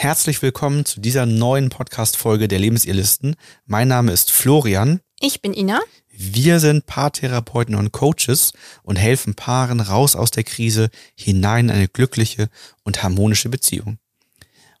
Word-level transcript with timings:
Herzlich 0.00 0.40
willkommen 0.42 0.84
zu 0.84 1.00
dieser 1.00 1.26
neuen 1.26 1.70
Podcast-Folge 1.70 2.46
der 2.46 2.60
Lebensirrlisten. 2.60 3.34
Mein 3.66 3.88
Name 3.88 4.12
ist 4.12 4.30
Florian. 4.30 5.00
Ich 5.18 5.42
bin 5.42 5.52
Ina. 5.52 5.80
Wir 6.08 6.60
sind 6.60 6.86
Paartherapeuten 6.86 7.74
und 7.74 7.90
Coaches 7.90 8.52
und 8.84 8.94
helfen 8.94 9.34
Paaren 9.34 9.80
raus 9.80 10.14
aus 10.14 10.30
der 10.30 10.44
Krise 10.44 10.90
hinein 11.16 11.68
in 11.68 11.74
eine 11.74 11.88
glückliche 11.88 12.48
und 12.84 13.02
harmonische 13.02 13.48
Beziehung. 13.48 13.98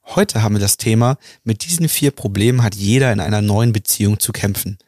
Heute 0.04 0.44
haben 0.44 0.54
wir 0.54 0.60
das 0.60 0.76
Thema, 0.76 1.18
mit 1.42 1.66
diesen 1.66 1.88
vier 1.88 2.12
Problemen 2.12 2.62
hat 2.62 2.76
jeder 2.76 3.12
in 3.12 3.18
einer 3.18 3.42
neuen 3.42 3.72
Beziehung 3.72 4.20
zu 4.20 4.30
kämpfen. 4.30 4.78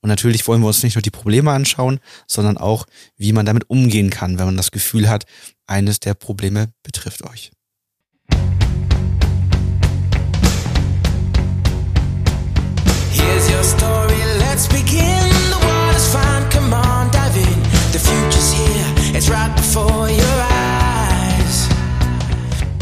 Und 0.00 0.08
natürlich 0.08 0.46
wollen 0.46 0.60
wir 0.60 0.68
uns 0.68 0.84
nicht 0.84 0.94
nur 0.94 1.02
die 1.02 1.10
Probleme 1.10 1.50
anschauen, 1.50 1.98
sondern 2.28 2.56
auch, 2.56 2.86
wie 3.16 3.32
man 3.32 3.46
damit 3.46 3.68
umgehen 3.68 4.10
kann, 4.10 4.38
wenn 4.38 4.46
man 4.46 4.56
das 4.56 4.70
Gefühl 4.70 5.08
hat, 5.08 5.26
eines 5.66 5.98
der 5.98 6.14
Probleme 6.14 6.68
betrifft 6.84 7.24
euch. 7.24 7.50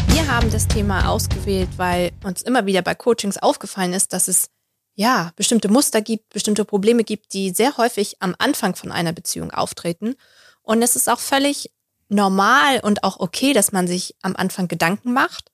Wir 0.07 0.27
haben 0.27 0.49
das 0.49 0.67
Thema 0.67 1.07
ausgewählt, 1.07 1.69
weil 1.77 2.11
uns 2.23 2.41
immer 2.41 2.65
wieder 2.65 2.81
bei 2.81 2.95
Coachings 2.95 3.37
aufgefallen 3.37 3.93
ist, 3.93 4.11
dass 4.11 4.27
es 4.27 4.49
ja 4.95 5.31
bestimmte 5.35 5.69
Muster 5.69 6.01
gibt, 6.01 6.33
bestimmte 6.33 6.65
Probleme 6.65 7.03
gibt, 7.03 7.33
die 7.33 7.51
sehr 7.51 7.77
häufig 7.77 8.15
am 8.19 8.33
Anfang 8.39 8.75
von 8.75 8.91
einer 8.91 9.13
Beziehung 9.13 9.51
auftreten. 9.51 10.15
Und 10.63 10.81
es 10.81 10.95
ist 10.95 11.09
auch 11.09 11.19
völlig 11.19 11.71
normal 12.09 12.79
und 12.79 13.03
auch 13.03 13.19
okay, 13.19 13.53
dass 13.53 13.71
man 13.71 13.87
sich 13.87 14.15
am 14.23 14.35
Anfang 14.35 14.67
Gedanken 14.67 15.13
macht. 15.13 15.51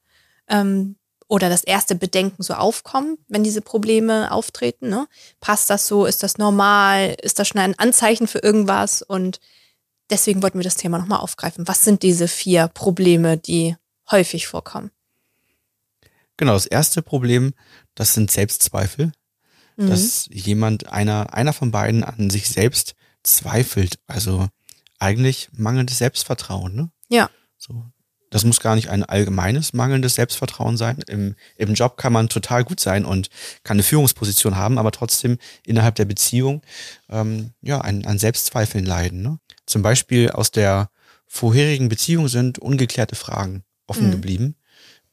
Ähm, 0.48 0.96
oder 1.28 1.50
das 1.50 1.64
erste 1.64 1.96
Bedenken 1.96 2.42
so 2.42 2.54
aufkommen, 2.54 3.18
wenn 3.28 3.44
diese 3.44 3.62
Probleme 3.62 4.32
auftreten. 4.32 4.90
Ne? 4.90 5.08
Passt 5.40 5.70
das 5.70 5.88
so? 5.88 6.06
Ist 6.06 6.24
das 6.24 6.38
normal? 6.38 7.16
Ist 7.22 7.40
das 7.40 7.50
schon 7.50 7.60
ein 7.60 7.78
Anzeichen 7.78 8.28
für 8.28 8.40
irgendwas? 8.40 9.02
Und 9.02 9.40
deswegen 10.10 10.42
wollten 10.42 10.60
wir 10.60 10.64
das 10.64 10.76
Thema 10.76 10.98
nochmal 10.98 11.20
aufgreifen. 11.20 11.68
Was 11.68 11.84
sind 11.84 12.04
diese 12.04 12.28
vier 12.28 12.70
Probleme, 12.70 13.38
die 13.38 13.76
häufig 14.10 14.48
vorkommen? 14.48 14.92
Genau, 16.38 16.54
das 16.54 16.66
erste 16.66 17.02
Problem, 17.02 17.54
das 17.96 18.14
sind 18.14 18.32
Selbstzweifel. 18.32 19.12
Mhm. 19.76 19.90
Dass 19.90 20.28
jemand, 20.32 20.88
einer, 20.88 21.34
einer 21.34 21.54
von 21.54 21.72
beiden 21.72 22.04
an 22.04 22.30
sich 22.30 22.50
selbst 22.50 22.96
zweifelt. 23.24 24.00
Also 24.08 24.48
eigentlich 25.00 25.50
mangelndes 25.52 25.98
Selbstvertrauen, 25.98 26.76
ne? 26.76 26.92
Ja. 27.10 27.30
So, 27.58 27.86
das 28.30 28.44
muss 28.44 28.60
gar 28.60 28.76
nicht 28.76 28.90
ein 28.90 29.04
allgemeines 29.04 29.74
mangelndes 29.74 30.16
Selbstvertrauen 30.16 30.78
sein. 30.78 31.00
Im, 31.08 31.36
Im 31.56 31.74
Job 31.74 31.98
kann 31.98 32.14
man 32.14 32.30
total 32.30 32.64
gut 32.64 32.80
sein 32.80 33.06
und 33.06 33.30
kann 33.64 33.76
eine 33.76 33.84
Führungsposition 33.84 34.56
haben, 34.58 34.78
aber 34.78 34.92
trotzdem 34.92 35.38
innerhalb 35.66 35.96
der 35.96 36.06
Beziehung 36.06 36.62
ähm, 37.10 37.52
ja, 37.62 37.80
an, 37.80 38.06
an 38.06 38.20
Selbstzweifeln 38.20 38.86
leiden. 38.86 39.22
Ne? 39.22 39.40
Zum 39.66 39.82
Beispiel 39.82 40.32
aus 40.32 40.52
der 40.52 40.90
vorherigen 41.26 41.90
Beziehung 41.90 42.28
sind 42.28 42.60
ungeklärte 42.60 43.16
Fragen 43.16 43.64
offen 43.86 44.08
mhm. 44.08 44.12
geblieben, 44.12 44.56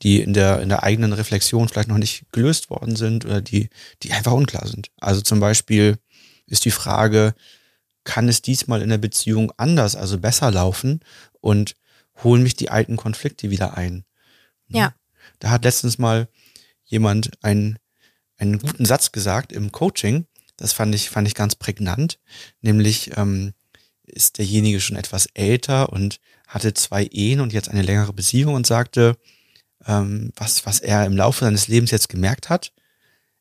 die 0.03 0.21
in 0.21 0.35
der, 0.35 0.61
in 0.61 0.69
der 0.69 0.83
eigenen 0.83 1.13
Reflexion 1.13 1.69
vielleicht 1.69 1.89
noch 1.89 1.99
nicht 1.99 2.25
gelöst 2.33 2.71
worden 2.71 2.97
sind 2.97 3.25
oder 3.25 3.41
die, 3.41 3.69
die 4.03 4.13
einfach 4.13 4.33
unklar 4.33 4.67
sind. 4.67 4.91
Also 5.01 5.21
zum 5.21 5.41
Beispiel 5.41 5.99
ist 6.47 6.65
die 6.65 6.71
Frage, 6.71 7.35
kann 8.03 8.29
es 8.29 8.43
diesmal 8.43 8.83
in 8.83 8.91
der 8.91 8.99
Beziehung 8.99 9.53
anders, 9.57 9.97
also 9.97 10.19
besser 10.19 10.51
laufen? 10.51 11.01
Und 11.41 11.75
holen 12.23 12.43
mich 12.43 12.55
die 12.55 12.71
alten 12.71 12.97
Konflikte 12.97 13.51
wieder 13.51 13.77
ein. 13.77 14.05
Ja. 14.69 14.95
Da 15.39 15.51
hat 15.51 15.65
letztens 15.65 15.99
mal 15.99 16.29
jemand 16.85 17.31
einen, 17.43 17.79
einen 18.37 18.59
guten 18.59 18.85
Satz 18.85 19.13
gesagt 19.13 19.53
im 19.53 19.73
Coaching. 19.73 20.27
Das 20.57 20.73
fand 20.73 20.95
ich, 20.95 21.11
fand 21.11 21.27
ich 21.27 21.35
ganz 21.35 21.57
prägnant. 21.57 22.19
Nämlich 22.61 23.17
ähm, 23.17 23.55
ist 24.05 24.39
derjenige 24.39 24.81
schon 24.81 24.97
etwas 24.97 25.27
älter 25.35 25.91
und 25.91 26.21
hatte 26.47 26.75
zwei 26.75 27.05
Ehen 27.05 27.41
und 27.41 27.53
jetzt 27.53 27.69
eine 27.69 27.83
längere 27.83 28.13
Beziehung 28.13 28.55
und 28.55 28.67
sagte, 28.67 29.17
ähm, 29.87 30.33
was, 30.37 30.67
was 30.67 30.81
er 30.81 31.05
im 31.05 31.17
Laufe 31.17 31.45
seines 31.45 31.69
Lebens 31.69 31.91
jetzt 31.91 32.09
gemerkt 32.09 32.49
hat. 32.49 32.73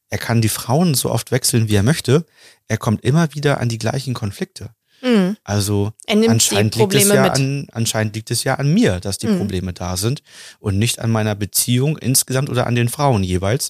Er 0.10 0.18
kann 0.18 0.42
die 0.42 0.50
Frauen 0.50 0.94
so 0.94 1.12
oft 1.12 1.32
wechseln, 1.32 1.70
wie 1.70 1.76
er 1.76 1.84
möchte. 1.84 2.26
Er 2.68 2.78
kommt 2.78 3.04
immer 3.04 3.34
wieder 3.34 3.60
an 3.60 3.70
die 3.70 3.78
gleichen 3.78 4.14
Konflikte. 4.14 4.74
Mhm. 5.04 5.36
Also 5.44 5.92
anscheinend 6.08 6.76
liegt, 6.76 6.94
es 6.94 7.10
ja 7.10 7.32
an, 7.32 7.68
anscheinend 7.74 8.16
liegt 8.16 8.32
es 8.32 8.44
ja 8.46 8.56
an 8.56 8.74
mir, 8.74 9.00
dass 9.02 9.18
die 9.18 9.28
mhm. 9.28 9.38
Probleme 9.38 9.74
da 9.74 9.98
sind 9.98 10.24
und 10.60 10.80
nicht 10.80 11.00
an 11.00 11.12
meiner 11.12 11.36
Beziehung 11.36 11.98
insgesamt 11.98 12.50
oder 12.50 12.68
an 12.68 12.76
den 12.76 12.90
Frauen 12.90 13.24
jeweils. 13.24 13.70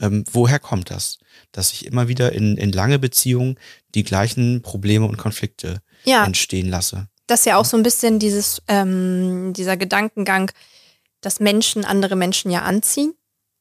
Ähm, 0.00 0.24
woher 0.32 0.58
kommt 0.58 0.90
das? 0.90 1.18
Dass 1.52 1.72
ich 1.72 1.84
immer 1.84 2.08
wieder 2.08 2.32
in, 2.32 2.56
in 2.56 2.72
lange 2.72 2.98
Beziehungen 2.98 3.58
die 3.94 4.04
gleichen 4.04 4.62
Probleme 4.62 5.06
und 5.06 5.18
Konflikte 5.18 5.82
ja. 6.04 6.24
entstehen 6.24 6.70
lasse. 6.70 7.08
Das 7.26 7.40
ist 7.40 7.46
ja 7.46 7.56
auch 7.56 7.64
so 7.64 7.76
ein 7.76 7.82
bisschen 7.82 8.18
dieses, 8.18 8.62
ähm, 8.66 9.52
dieser 9.52 9.76
Gedankengang, 9.76 10.50
dass 11.20 11.40
Menschen 11.40 11.84
andere 11.84 12.16
Menschen 12.16 12.50
ja 12.50 12.62
anziehen. 12.62 13.14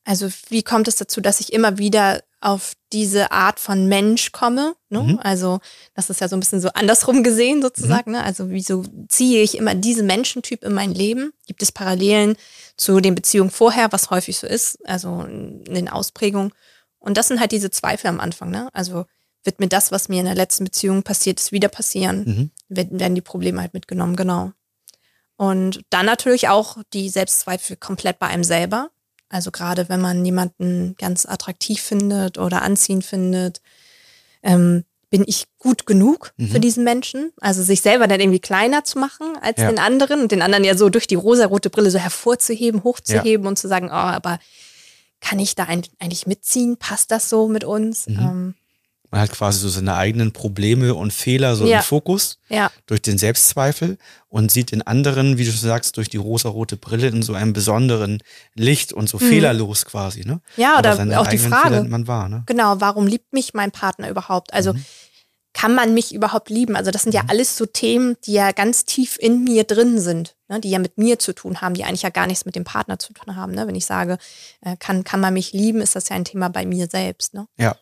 Also 0.06 0.30
wie 0.48 0.64
kommt 0.64 0.88
es 0.88 0.96
dazu, 0.96 1.20
dass 1.20 1.42
ich 1.42 1.52
immer 1.52 1.78
wieder 1.78 2.24
auf 2.42 2.74
diese 2.94 3.32
Art 3.32 3.60
von 3.60 3.88
Mensch 3.88 4.32
komme. 4.32 4.76
Ne? 4.90 5.02
Mhm. 5.02 5.20
Also 5.22 5.60
das 5.94 6.10
ist 6.10 6.22
ja 6.22 6.28
so 6.28 6.36
ein 6.36 6.40
bisschen 6.40 6.62
so 6.62 6.70
andersrum 6.70 7.24
gesehen 7.24 7.62
sozusagen. 7.62 8.12
Mhm. 8.12 8.18
Ne? 8.18 8.24
Also 8.24 8.50
wieso 8.50 8.84
ziehe 9.08 9.42
ich 9.42 9.58
immer 9.58 9.76
diesen 9.76 10.08
Menschentyp 10.08 10.64
in 10.64 10.74
mein 10.74 10.94
Leben? 10.94 11.34
Gibt 11.48 11.62
es 11.62 11.72
Parallelen 11.72 12.36
zu 12.78 13.02
den 13.02 13.16
Beziehungen 13.16 13.52
vorher, 13.52 13.92
was 13.92 14.10
häufig 14.10 14.38
so 14.38 14.48
ist, 14.48 14.78
also 14.88 15.22
in 15.24 15.66
den 15.66 15.90
Ausprägungen. 15.90 16.54
Und 17.00 17.18
das 17.18 17.28
sind 17.28 17.40
halt 17.40 17.52
diese 17.52 17.72
Zweifel 17.72 18.08
am 18.08 18.20
Anfang. 18.20 18.52
Ne? 18.52 18.70
Also 18.74 19.06
wird 19.44 19.60
mir 19.60 19.68
das, 19.68 19.92
was 19.92 20.10
mir 20.10 20.20
in 20.20 20.26
der 20.26 20.36
letzten 20.36 20.66
Beziehung 20.66 21.04
passiert 21.04 21.40
ist, 21.40 21.52
wieder 21.52 21.70
passieren? 21.70 22.52
Mhm. 22.68 22.88
Werden 22.98 23.16
die 23.16 23.22
Probleme 23.22 23.62
halt 23.62 23.74
mitgenommen, 23.74 24.16
genau. 24.16 24.52
Und 25.38 25.82
dann 25.90 26.06
natürlich 26.06 26.50
auch 26.50 26.78
die 26.94 27.10
Selbstzweifel 27.10 27.78
komplett 27.78 28.20
bei 28.20 28.28
einem 28.28 28.44
selber. 28.44 28.92
Also 29.30 29.52
gerade 29.52 29.90
wenn 29.90 30.02
man 30.02 30.26
jemanden 30.26 30.96
ganz 30.98 31.26
attraktiv 31.26 31.82
findet 31.82 32.38
oder 32.38 32.64
anziehend 32.64 33.06
findet, 33.06 33.62
ähm, 34.42 34.84
bin 35.10 35.24
ich 35.26 35.46
gut 35.58 35.86
genug 35.86 36.34
mhm. 36.38 36.50
für 36.50 36.60
diesen 36.60 36.84
Menschen? 36.84 37.32
Also 37.40 37.64
sich 37.64 37.82
selber 37.82 38.08
dann 38.08 38.20
irgendwie 38.20 38.40
kleiner 38.40 38.84
zu 38.84 39.00
machen 39.00 39.38
als 39.42 39.60
ja. 39.60 39.70
den 39.70 39.80
anderen 39.80 40.22
und 40.22 40.32
den 40.32 40.42
anderen 40.42 40.64
ja 40.64 40.76
so 40.76 40.90
durch 40.90 41.08
die 41.08 41.16
rosarote 41.16 41.70
Brille 41.70 41.92
so 41.92 42.00
hervorzuheben, 42.00 42.84
hochzuheben 42.84 43.46
ja. 43.46 43.50
und 43.50 43.58
zu 43.58 43.68
sagen, 43.68 43.88
oh, 43.88 43.94
aber 43.94 44.40
kann 45.22 45.40
ich 45.40 45.56
da 45.56 45.64
eigentlich 45.66 46.28
mitziehen? 46.28 46.78
Passt 46.78 47.12
das 47.12 47.30
so 47.30 47.48
mit 47.48 47.64
uns? 47.64 48.08
Mhm. 48.08 48.20
Ähm, 48.20 48.56
man 49.12 49.22
hat 49.22 49.32
quasi 49.32 49.60
so 49.60 49.70
seine 49.70 49.96
eigenen 49.96 50.34
Probleme 50.34 50.94
und 50.94 51.12
Fehler 51.12 51.56
so 51.56 51.66
ja. 51.66 51.78
im 51.78 51.84
Fokus 51.84 52.40
ja. 52.48 52.72
durch 52.86 53.02
den 53.02 53.18
Selbstzweifel 53.18 53.98
und 54.28 54.52
sieht 54.52 54.72
den 54.72 54.86
anderen, 54.86 55.38
wie 55.38 55.46
du 55.46 55.52
sagst, 55.52 55.98
durch 55.98 56.10
die 56.10 56.18
rosarote 56.18 56.78
Brille 56.78 57.08
in 57.08 57.24
so 57.24 57.34
einem 57.34 57.54
besonderen 57.54 58.22
Licht 58.54 58.94
und 58.94 59.10
so 59.10 59.18
mhm. 59.18 59.30
fehlerlos 59.30 59.86
quasi, 59.86 60.26
ne? 60.26 60.42
Ja, 60.58 60.78
oder 60.78 61.20
auch 61.20 61.28
die 61.28 61.40
Frage, 61.40 61.84
man 61.84 62.08
war, 62.08 62.30
ne? 62.30 62.44
Genau, 62.46 62.80
warum 62.80 63.08
liebt 63.08 63.34
mich 63.34 63.54
mein 63.56 63.72
Partner 63.72 64.10
überhaupt? 64.10 64.54
Also 64.54 64.74
mhm. 64.74 64.86
kann 65.54 65.74
man 65.74 65.96
mich 65.96 66.14
überhaupt 66.14 66.52
lieben? 66.52 66.76
Also 66.76 66.92
das 66.92 67.02
sind 67.02 67.14
ja 67.14 67.24
mhm. 67.24 67.30
alles 67.32 67.58
so 67.58 67.66
Themen, 67.66 68.16
die 68.26 68.34
ja 68.34 68.52
ganz 68.52 68.86
tief 68.86 69.18
in 69.20 69.44
mir 69.44 69.64
drin 69.64 70.00
sind, 70.00 70.36
ne? 70.50 70.60
die 70.60 70.70
ja 70.70 70.78
mit 70.78 71.00
mir 71.00 71.18
zu 71.18 71.34
tun 71.34 71.62
haben, 71.62 71.74
die 71.74 71.84
eigentlich 71.84 72.04
ja 72.04 72.10
gar 72.10 72.28
nichts 72.28 72.46
mit 72.46 72.56
dem 72.56 72.64
Partner 72.64 73.00
zu 73.00 73.14
tun 73.14 73.36
haben. 73.36 73.54
Ne? 73.54 73.66
Wenn 73.66 73.76
ich 73.76 73.88
sage, 73.88 74.20
äh, 74.62 74.78
kann, 74.78 75.04
kann 75.04 75.20
man 75.20 75.34
mich 75.34 75.52
lieben, 75.52 75.82
ist 75.82 75.96
das 75.96 76.10
ja 76.10 76.16
ein 76.16 76.26
Thema 76.26 76.50
bei 76.50 76.68
mir 76.68 76.88
selbst. 76.92 77.34
Ne? 77.34 77.48
Ja 77.58 77.76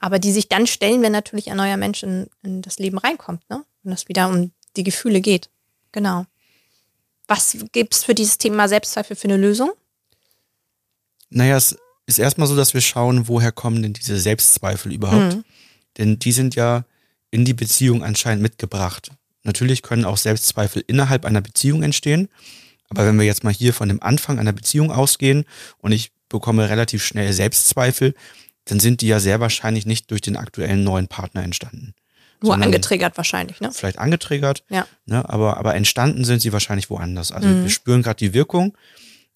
aber 0.00 0.18
die 0.18 0.32
sich 0.32 0.48
dann 0.48 0.66
stellen, 0.66 1.02
wenn 1.02 1.12
natürlich 1.12 1.50
ein 1.50 1.56
neuer 1.56 1.76
Mensch 1.76 2.02
in, 2.02 2.26
in 2.42 2.62
das 2.62 2.78
Leben 2.78 2.98
reinkommt, 2.98 3.48
ne? 3.48 3.64
Und 3.84 3.92
es 3.92 4.08
wieder 4.08 4.28
um 4.28 4.50
die 4.76 4.82
Gefühle 4.82 5.20
geht. 5.20 5.48
Genau. 5.92 6.26
Was 7.28 7.56
gibt 7.72 7.94
es 7.94 8.04
für 8.04 8.14
dieses 8.14 8.38
Thema 8.38 8.68
Selbstzweifel 8.68 9.14
für 9.14 9.28
eine 9.28 9.36
Lösung? 9.36 9.70
Naja, 11.28 11.56
es 11.56 11.78
ist 12.06 12.18
erstmal 12.18 12.48
so, 12.48 12.56
dass 12.56 12.74
wir 12.74 12.80
schauen, 12.80 13.28
woher 13.28 13.52
kommen 13.52 13.82
denn 13.82 13.92
diese 13.92 14.18
Selbstzweifel 14.18 14.92
überhaupt? 14.92 15.36
Mhm. 15.36 15.44
Denn 15.96 16.18
die 16.18 16.32
sind 16.32 16.56
ja 16.56 16.84
in 17.30 17.44
die 17.44 17.54
Beziehung 17.54 18.02
anscheinend 18.02 18.42
mitgebracht. 18.42 19.12
Natürlich 19.44 19.82
können 19.82 20.04
auch 20.04 20.16
Selbstzweifel 20.16 20.82
innerhalb 20.86 21.24
einer 21.24 21.40
Beziehung 21.40 21.82
entstehen. 21.82 22.28
Aber 22.88 23.06
wenn 23.06 23.18
wir 23.18 23.26
jetzt 23.26 23.44
mal 23.44 23.52
hier 23.52 23.72
von 23.72 23.88
dem 23.88 24.02
Anfang 24.02 24.38
einer 24.38 24.52
Beziehung 24.52 24.90
ausgehen 24.90 25.44
und 25.78 25.92
ich 25.92 26.10
bekomme 26.28 26.68
relativ 26.68 27.04
schnell 27.04 27.32
Selbstzweifel, 27.32 28.14
dann 28.64 28.80
sind 28.80 29.00
die 29.00 29.08
ja 29.08 29.20
sehr 29.20 29.40
wahrscheinlich 29.40 29.86
nicht 29.86 30.10
durch 30.10 30.20
den 30.20 30.36
aktuellen 30.36 30.84
neuen 30.84 31.08
Partner 31.08 31.42
entstanden. 31.42 31.94
Nur 32.42 32.54
angetriggert 32.54 33.18
wahrscheinlich, 33.18 33.60
ne? 33.60 33.70
Vielleicht 33.70 33.98
angetriggert, 33.98 34.64
ja. 34.70 34.86
ne? 35.04 35.28
aber, 35.28 35.58
aber 35.58 35.74
entstanden 35.74 36.24
sind 36.24 36.40
sie 36.40 36.54
wahrscheinlich 36.54 36.88
woanders. 36.88 37.32
Also 37.32 37.48
mhm. 37.48 37.64
wir 37.64 37.70
spüren 37.70 38.02
gerade 38.02 38.16
die 38.16 38.32
Wirkung 38.32 38.76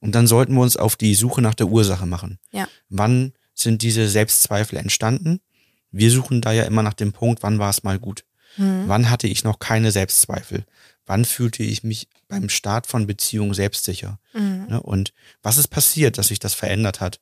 und 0.01 0.15
dann 0.15 0.27
sollten 0.27 0.55
wir 0.55 0.63
uns 0.63 0.79
auf 0.79 0.97
die 0.97 1.15
Suche 1.15 1.43
nach 1.43 1.55
der 1.55 1.67
Ursache 1.67 2.07
machen. 2.07 2.39
Ja. 2.51 2.67
Wann 2.89 3.35
sind 3.53 3.83
diese 3.83 4.09
Selbstzweifel 4.09 4.79
entstanden? 4.79 5.41
Wir 5.91 6.11
suchen 6.11 6.41
da 6.41 6.53
ja 6.53 6.65
immer 6.65 6.83
nach 6.83 6.95
dem 6.95 7.13
Punkt, 7.13 7.43
wann 7.43 7.59
war 7.59 7.69
es 7.69 7.83
mal 7.83 7.99
gut? 7.99 8.25
Mhm. 8.57 8.85
Wann 8.87 9.11
hatte 9.11 9.27
ich 9.27 9.45
noch 9.45 9.59
keine 9.59 9.93
Selbstzweifel? 9.93 10.65
wann 11.07 11.25
fühlte 11.25 11.63
ich 11.63 11.83
mich 11.83 12.09
beim 12.29 12.49
Start 12.49 12.87
von 12.87 13.07
Beziehungen 13.07 13.55
selbstsicher? 13.55 14.19
Mhm. 14.33 14.67
Ne? 14.69 14.83
Und 14.83 15.13
was 15.43 15.59
ist 15.59 15.69
passiert, 15.69 16.19
dass 16.19 16.29
sich 16.29 16.39
das 16.39 16.55
verändert 16.55 17.01
hat? 17.01 17.21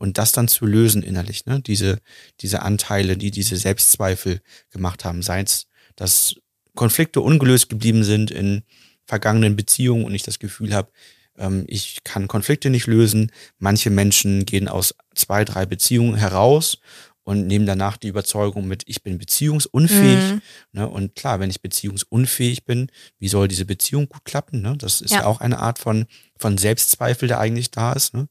Und 0.00 0.16
das 0.16 0.32
dann 0.32 0.48
zu 0.48 0.64
lösen 0.64 1.02
innerlich, 1.02 1.44
ne? 1.44 1.60
diese, 1.60 1.98
diese 2.40 2.62
Anteile, 2.62 3.18
die 3.18 3.30
diese 3.30 3.56
Selbstzweifel 3.56 4.40
gemacht 4.70 5.04
haben, 5.04 5.20
sei 5.20 5.42
es, 5.42 5.66
dass 5.94 6.36
Konflikte 6.74 7.20
ungelöst 7.20 7.68
geblieben 7.68 8.02
sind 8.02 8.30
in 8.30 8.62
vergangenen 9.04 9.56
Beziehungen 9.56 10.06
und 10.06 10.14
ich 10.14 10.22
das 10.22 10.38
Gefühl 10.38 10.72
habe, 10.72 10.90
ähm, 11.36 11.64
ich 11.66 11.98
kann 12.02 12.28
Konflikte 12.28 12.70
nicht 12.70 12.86
lösen. 12.86 13.30
Manche 13.58 13.90
Menschen 13.90 14.46
gehen 14.46 14.68
aus 14.68 14.94
zwei, 15.14 15.44
drei 15.44 15.66
Beziehungen 15.66 16.14
heraus 16.14 16.78
und 17.22 17.46
nehmen 17.46 17.66
danach 17.66 17.98
die 17.98 18.08
Überzeugung 18.08 18.66
mit, 18.66 18.84
ich 18.86 19.02
bin 19.02 19.18
beziehungsunfähig. 19.18 20.32
Mhm. 20.32 20.42
Ne? 20.72 20.88
Und 20.88 21.14
klar, 21.14 21.40
wenn 21.40 21.50
ich 21.50 21.60
beziehungsunfähig 21.60 22.64
bin, 22.64 22.90
wie 23.18 23.28
soll 23.28 23.48
diese 23.48 23.66
Beziehung 23.66 24.08
gut 24.08 24.24
klappen? 24.24 24.62
Ne? 24.62 24.78
Das 24.78 25.02
ist 25.02 25.10
ja. 25.10 25.18
Ja. 25.18 25.26
auch 25.26 25.42
eine 25.42 25.58
Art 25.58 25.78
von, 25.78 26.06
von 26.38 26.56
Selbstzweifel, 26.56 27.28
der 27.28 27.38
eigentlich 27.38 27.70
da 27.70 27.92
ist. 27.92 28.14
Ne? 28.14 28.30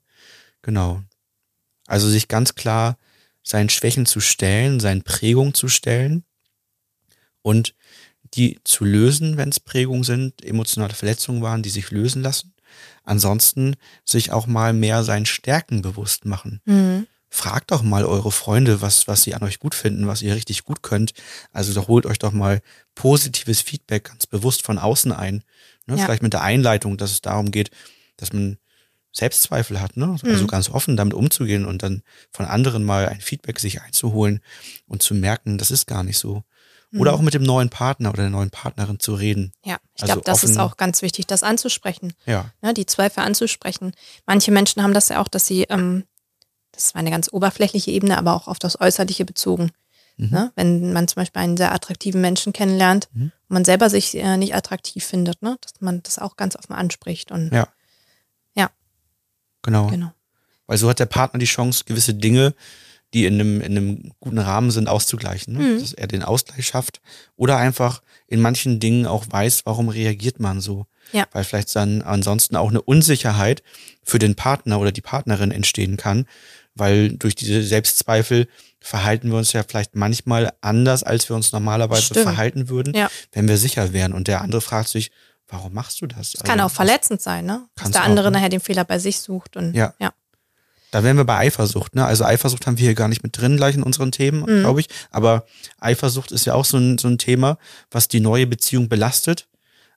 Genau. 0.63 1.03
Also 1.89 2.07
sich 2.07 2.27
ganz 2.27 2.53
klar 2.53 2.97
seinen 3.41 3.69
Schwächen 3.69 4.05
zu 4.05 4.19
stellen, 4.19 4.79
seinen 4.79 5.01
Prägungen 5.01 5.55
zu 5.55 5.67
stellen 5.67 6.23
und 7.41 7.73
die 8.35 8.59
zu 8.63 8.85
lösen, 8.85 9.37
wenn 9.37 9.49
es 9.49 9.59
Prägungen 9.59 10.03
sind, 10.03 10.45
emotionale 10.45 10.93
Verletzungen 10.93 11.41
waren, 11.41 11.63
die 11.63 11.71
sich 11.71 11.89
lösen 11.89 12.21
lassen. 12.21 12.53
Ansonsten 13.03 13.75
sich 14.05 14.31
auch 14.31 14.45
mal 14.45 14.71
mehr 14.71 15.03
seinen 15.03 15.25
Stärken 15.25 15.81
bewusst 15.81 16.25
machen. 16.25 16.61
Mhm. 16.65 17.07
Fragt 17.31 17.71
doch 17.71 17.81
mal 17.81 18.05
eure 18.05 18.31
Freunde, 18.31 18.83
was, 18.83 19.07
was 19.07 19.23
sie 19.23 19.33
an 19.33 19.41
euch 19.41 19.57
gut 19.57 19.73
finden, 19.73 20.05
was 20.05 20.21
ihr 20.21 20.35
richtig 20.35 20.63
gut 20.65 20.83
könnt. 20.83 21.13
Also 21.51 21.73
doch 21.73 21.87
holt 21.87 22.05
euch 22.05 22.19
doch 22.19 22.33
mal 22.33 22.61
positives 22.93 23.61
Feedback 23.61 24.03
ganz 24.03 24.27
bewusst 24.27 24.61
von 24.61 24.77
außen 24.77 25.11
ein. 25.11 25.43
Ne? 25.87 25.97
Ja. 25.97 26.05
Vielleicht 26.05 26.21
mit 26.21 26.33
der 26.33 26.43
Einleitung, 26.43 26.97
dass 26.97 27.11
es 27.11 27.21
darum 27.21 27.49
geht, 27.49 27.71
dass 28.17 28.31
man 28.31 28.59
Selbstzweifel 29.11 29.81
hat, 29.81 29.97
ne? 29.97 30.17
Also 30.23 30.43
Mhm. 30.43 30.47
ganz 30.47 30.69
offen 30.69 30.95
damit 30.97 31.13
umzugehen 31.13 31.65
und 31.65 31.81
dann 31.83 32.03
von 32.31 32.45
anderen 32.45 32.83
mal 32.83 33.07
ein 33.07 33.21
Feedback 33.21 33.59
sich 33.59 33.81
einzuholen 33.81 34.41
und 34.87 35.01
zu 35.01 35.13
merken, 35.15 35.57
das 35.57 35.71
ist 35.71 35.87
gar 35.87 36.03
nicht 36.03 36.17
so. 36.17 36.43
Oder 36.97 37.11
Mhm. 37.11 37.17
auch 37.17 37.21
mit 37.21 37.33
dem 37.35 37.43
neuen 37.43 37.69
Partner 37.69 38.09
oder 38.09 38.23
der 38.23 38.29
neuen 38.31 38.49
Partnerin 38.49 38.99
zu 38.99 39.13
reden. 39.13 39.51
Ja, 39.63 39.77
ich 39.95 40.01
Also 40.03 40.13
glaube, 40.13 40.25
das 40.25 40.43
ist 40.43 40.51
offen- 40.51 40.59
auch 40.61 40.77
ganz 40.77 41.01
wichtig, 41.03 41.27
das 41.27 41.43
anzusprechen. 41.43 42.13
Ja. 42.25 42.51
ne, 42.61 42.73
die 42.73 42.85
Zweifel 42.87 43.21
anzusprechen. 43.21 43.93
Manche 44.25 44.51
Menschen 44.51 44.81
haben 44.81 44.93
das 44.93 45.09
ja 45.09 45.21
auch, 45.21 45.27
dass 45.27 45.45
sie, 45.45 45.63
ähm, 45.69 46.05
das 46.71 46.85
ist 46.87 46.95
eine 46.95 47.11
ganz 47.11 47.29
oberflächliche 47.31 47.91
Ebene, 47.91 48.17
aber 48.17 48.33
auch 48.35 48.47
auf 48.47 48.57
das 48.59 48.79
Äußerliche 48.81 49.25
bezogen. 49.25 49.71
Mhm. 50.17 50.29
Ne? 50.31 50.51
Wenn 50.55 50.91
man 50.93 51.07
zum 51.07 51.15
Beispiel 51.21 51.41
einen 51.41 51.57
sehr 51.57 51.71
attraktiven 51.73 52.21
Menschen 52.21 52.53
kennenlernt 52.53 53.07
Mhm. 53.13 53.23
und 53.23 53.31
man 53.49 53.65
selber 53.65 53.89
sich 53.91 54.15
äh, 54.15 54.37
nicht 54.37 54.55
attraktiv 54.55 55.03
findet, 55.03 55.41
ne? 55.43 55.57
dass 55.61 55.73
man 55.81 56.01
das 56.03 56.17
auch 56.19 56.37
ganz 56.37 56.55
offen 56.55 56.73
anspricht. 56.73 57.31
Und 57.31 57.51
Ja. 57.53 57.67
Genau. 59.63 59.87
genau. 59.87 60.11
Weil 60.67 60.77
so 60.77 60.89
hat 60.89 60.99
der 60.99 61.05
Partner 61.07 61.39
die 61.39 61.45
Chance, 61.45 61.83
gewisse 61.85 62.13
Dinge, 62.13 62.53
die 63.13 63.25
in 63.25 63.35
einem, 63.35 63.61
in 63.61 63.75
einem 63.77 64.11
guten 64.19 64.37
Rahmen 64.37 64.69
sind, 64.69 64.87
auszugleichen. 64.87 65.55
Ne? 65.55 65.59
Mhm. 65.63 65.79
Dass 65.79 65.93
er 65.93 66.07
den 66.07 66.21
Ausgleich 66.21 66.67
schafft. 66.67 67.01
Oder 67.35 67.57
einfach 67.57 68.03
in 68.27 68.39
manchen 68.39 68.79
Dingen 68.79 69.07
auch 69.07 69.25
weiß, 69.29 69.65
warum 69.65 69.89
reagiert 69.89 70.39
man 70.39 70.61
so. 70.61 70.85
Ja. 71.11 71.25
Weil 71.31 71.43
vielleicht 71.43 71.75
dann 71.75 72.03
ansonsten 72.03 72.55
auch 72.55 72.69
eine 72.69 72.83
Unsicherheit 72.83 73.63
für 74.03 74.19
den 74.19 74.35
Partner 74.35 74.79
oder 74.79 74.91
die 74.91 75.01
Partnerin 75.01 75.49
entstehen 75.51 75.97
kann. 75.97 76.27
Weil 76.75 77.09
durch 77.13 77.33
diese 77.33 77.63
Selbstzweifel 77.63 78.47
verhalten 78.79 79.31
wir 79.31 79.37
uns 79.39 79.53
ja 79.53 79.63
vielleicht 79.67 79.95
manchmal 79.95 80.53
anders, 80.61 81.01
als 81.01 81.27
wir 81.29 81.35
uns 81.35 81.51
normalerweise 81.51 82.03
Stimmt. 82.03 82.23
verhalten 82.23 82.69
würden, 82.69 82.93
Ja. 82.95 83.09
wenn 83.31 83.47
wir 83.47 83.57
sicher 83.57 83.91
wären. 83.91 84.13
Und 84.13 84.27
der 84.27 84.41
andere 84.41 84.61
fragt 84.61 84.89
sich, 84.89 85.09
warum 85.49 85.73
machst 85.73 86.01
du 86.01 86.07
das? 86.07 86.33
Es 86.35 86.43
kann 86.43 86.59
Also, 86.59 86.71
auch 86.71 86.75
verletzend 86.75 87.21
sein, 87.21 87.45
ne? 87.45 87.67
Dass 87.75 87.91
der 87.91 88.01
auch, 88.01 88.05
andere 88.05 88.27
ne? 88.31 88.37
nachher 88.37 88.49
den 88.49 88.59
Fehler 88.61 88.85
bei 88.85 88.99
sich 88.99 89.19
sucht. 89.19 89.57
Und 89.57 89.73
Ja. 89.73 89.93
ja. 89.99 90.13
Da 90.91 91.03
wären 91.03 91.17
wir 91.17 91.23
bei 91.25 91.37
Eifersucht, 91.37 91.93
ne? 91.95 92.05
Also 92.05 92.25
Eifersucht 92.25 92.65
haben 92.65 92.77
wir 92.79 92.85
hier 92.85 92.95
gar 92.95 93.07
nicht 93.09 93.21
mit 93.21 93.37
drin, 93.37 93.57
gleich 93.57 93.75
in 93.75 93.83
unseren 93.83 94.11
Themen, 94.11 94.41
Mhm. 94.41 94.61
glaube 94.61 94.79
ich. 94.79 94.87
Aber 95.11 95.45
Eifersucht 95.79 96.31
ist 96.31 96.45
ja 96.45 96.53
auch 96.55 96.65
so 96.65 96.77
ein, 96.77 96.97
so 96.97 97.07
ein 97.07 97.17
Thema, 97.19 97.57
was 97.91 98.07
die 98.07 98.19
neue 98.19 98.47
Beziehung 98.47 98.89
belastet, 98.89 99.47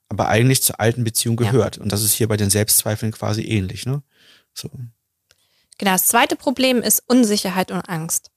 aber 0.09 0.27
eigentlich 0.27 0.61
zur 0.61 0.79
alten 0.79 1.03
Beziehung 1.03 1.39
Ja. 1.41 1.49
gehört. 1.49 1.77
Und 1.79 1.91
das 1.91 2.03
ist 2.03 2.13
hier 2.13 2.27
bei 2.27 2.37
den 2.37 2.49
Selbstzweifeln 2.51 3.11
quasi 3.11 3.41
ähnlich, 3.43 3.85
ne? 3.87 4.03
So. 4.53 4.69
Genau, 5.79 5.91
das 5.93 6.05
zweite 6.05 6.35
Problem 6.35 6.81
ist 6.83 7.01
Unsicherheit 7.07 7.71
und 7.71 7.81
Angst. 7.89 8.29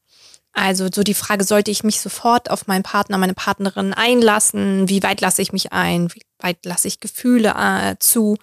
Also 0.55 0.89
so 0.91 1.03
die 1.03 1.13
Frage, 1.13 1.45
sollte 1.45 1.71
ich 1.71 1.85
mich 1.85 2.01
sofort 2.01 2.51
auf 2.51 2.67
meinen 2.67 2.83
Partner, 2.83 3.19
meine 3.19 3.35
Partnerin 3.35 3.93
einlassen? 3.93 4.89
Wie 4.89 5.03
weit 5.03 5.21
lasse 5.21 5.43
ich 5.43 5.53
mich 5.53 5.75
ein? 5.75 6.11
Wie 6.15 6.23
weit 6.39 6.65
lasse 6.65 6.89
ich 6.89 7.01
Gefühle 7.01 7.55
äh, 7.57 7.97
zu? 7.99 8.37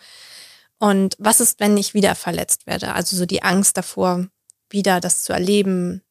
Und 0.79 1.15
was 1.17 1.39
ist, 1.39 1.59
wenn 1.59 1.77
ich 1.77 1.93
wieder 1.93 2.15
verletzt 2.15 2.67
werde? 2.67 2.93
Also 2.93 3.15
so 3.15 3.25
die 3.25 3.43
Angst 3.43 3.77
davor, 3.77 4.27
wieder 4.69 4.99
das 4.99 5.23
zu 5.23 5.33
erleben. 5.33 6.01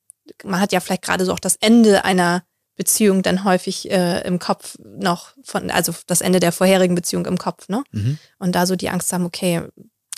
Man 0.45 0.61
hat 0.61 0.73
ja 0.73 0.81
vielleicht 0.81 1.03
gerade 1.03 1.25
so 1.25 1.33
auch 1.33 1.41
das 1.41 1.57
Ende 1.57 2.05
einer 2.05 2.45
Beziehung 2.77 3.23
dann 3.23 3.45
häufig 3.45 3.91
äh, 3.91 4.23
im 4.23 4.39
Kopf 4.39 4.77
noch 4.83 5.35
von, 5.45 5.71
also 5.71 5.95
das 6.07 6.21
Ende 6.21 6.41
der 6.41 6.53
vorherigen 6.53 6.95
Beziehung 6.95 7.27
im 7.27 7.37
Kopf, 7.37 7.69
ne? 7.69 7.85
Mhm. 7.91 8.19
und 8.39 8.55
da 8.55 8.65
so 8.67 8.77
die 8.77 8.89
Angst 8.89 9.13
haben, 9.13 9.27
okay, 9.27 9.63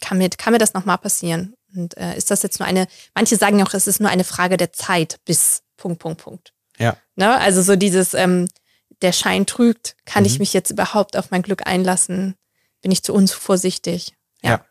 kann 0.01 0.19
mir, 0.19 0.29
kann 0.31 0.53
mir 0.53 0.59
das 0.59 0.75
nochmal 0.75 0.99
passieren? 0.99 1.55
Und 1.75 1.97
äh, 1.97 2.17
ist 2.17 2.31
das 2.31 2.43
jetzt 2.43 2.61
nur 2.61 2.69
eine, 2.69 2.87
manche 3.15 3.37
sagen 3.37 3.59
ja 3.59 3.67
auch, 3.67 3.75
es 3.75 3.89
ist 3.89 4.01
nur 4.01 4.11
eine 4.11 4.25
Frage 4.25 4.57
der 4.57 4.73
Zeit 4.73 5.19
bis 5.25 5.63
Punkt, 5.77 5.99
Punkt, 5.99 6.23
Punkt. 6.23 6.55
Ja. 6.79 6.97
Ne? 7.17 7.37
Also 7.39 7.63
so 7.63 7.75
dieses, 7.75 8.15
ähm, 8.15 8.49
der 9.05 9.13
Schein 9.13 9.47
trügt, 9.47 9.95
kann 10.05 10.25
ich 10.25 10.35
Mhm. 10.35 10.39
mich 10.41 10.53
jetzt 10.53 10.71
überhaupt 10.71 11.17
auf 11.17 11.31
mein 11.31 11.43
Glück 11.43 11.67
einlassen? 11.67 12.35
Bin 12.83 12.91
ich 12.91 13.03
zu 13.05 13.15
unvorsichtig? 13.15 14.15
Ja. 14.43 14.65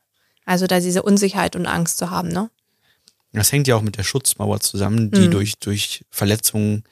Also 0.45 0.67
da 0.67 0.79
diese 0.81 1.03
Unsicherheit 1.03 1.55
und 1.55 1.65
Angst 1.67 1.97
zu 1.97 2.09
haben, 2.09 2.27
ne? 2.27 2.49
Das 3.31 3.51
hängt 3.51 3.67
ja 3.67 3.75
auch 3.75 3.81
mit 3.81 3.97
der 3.97 4.03
Schutzmauer 4.03 4.59
zusammen, 4.59 5.09
die 5.09 5.27
Mhm. 5.27 5.31
durch, 5.31 5.53
durch 5.59 6.05
Verletzungen 6.11 6.83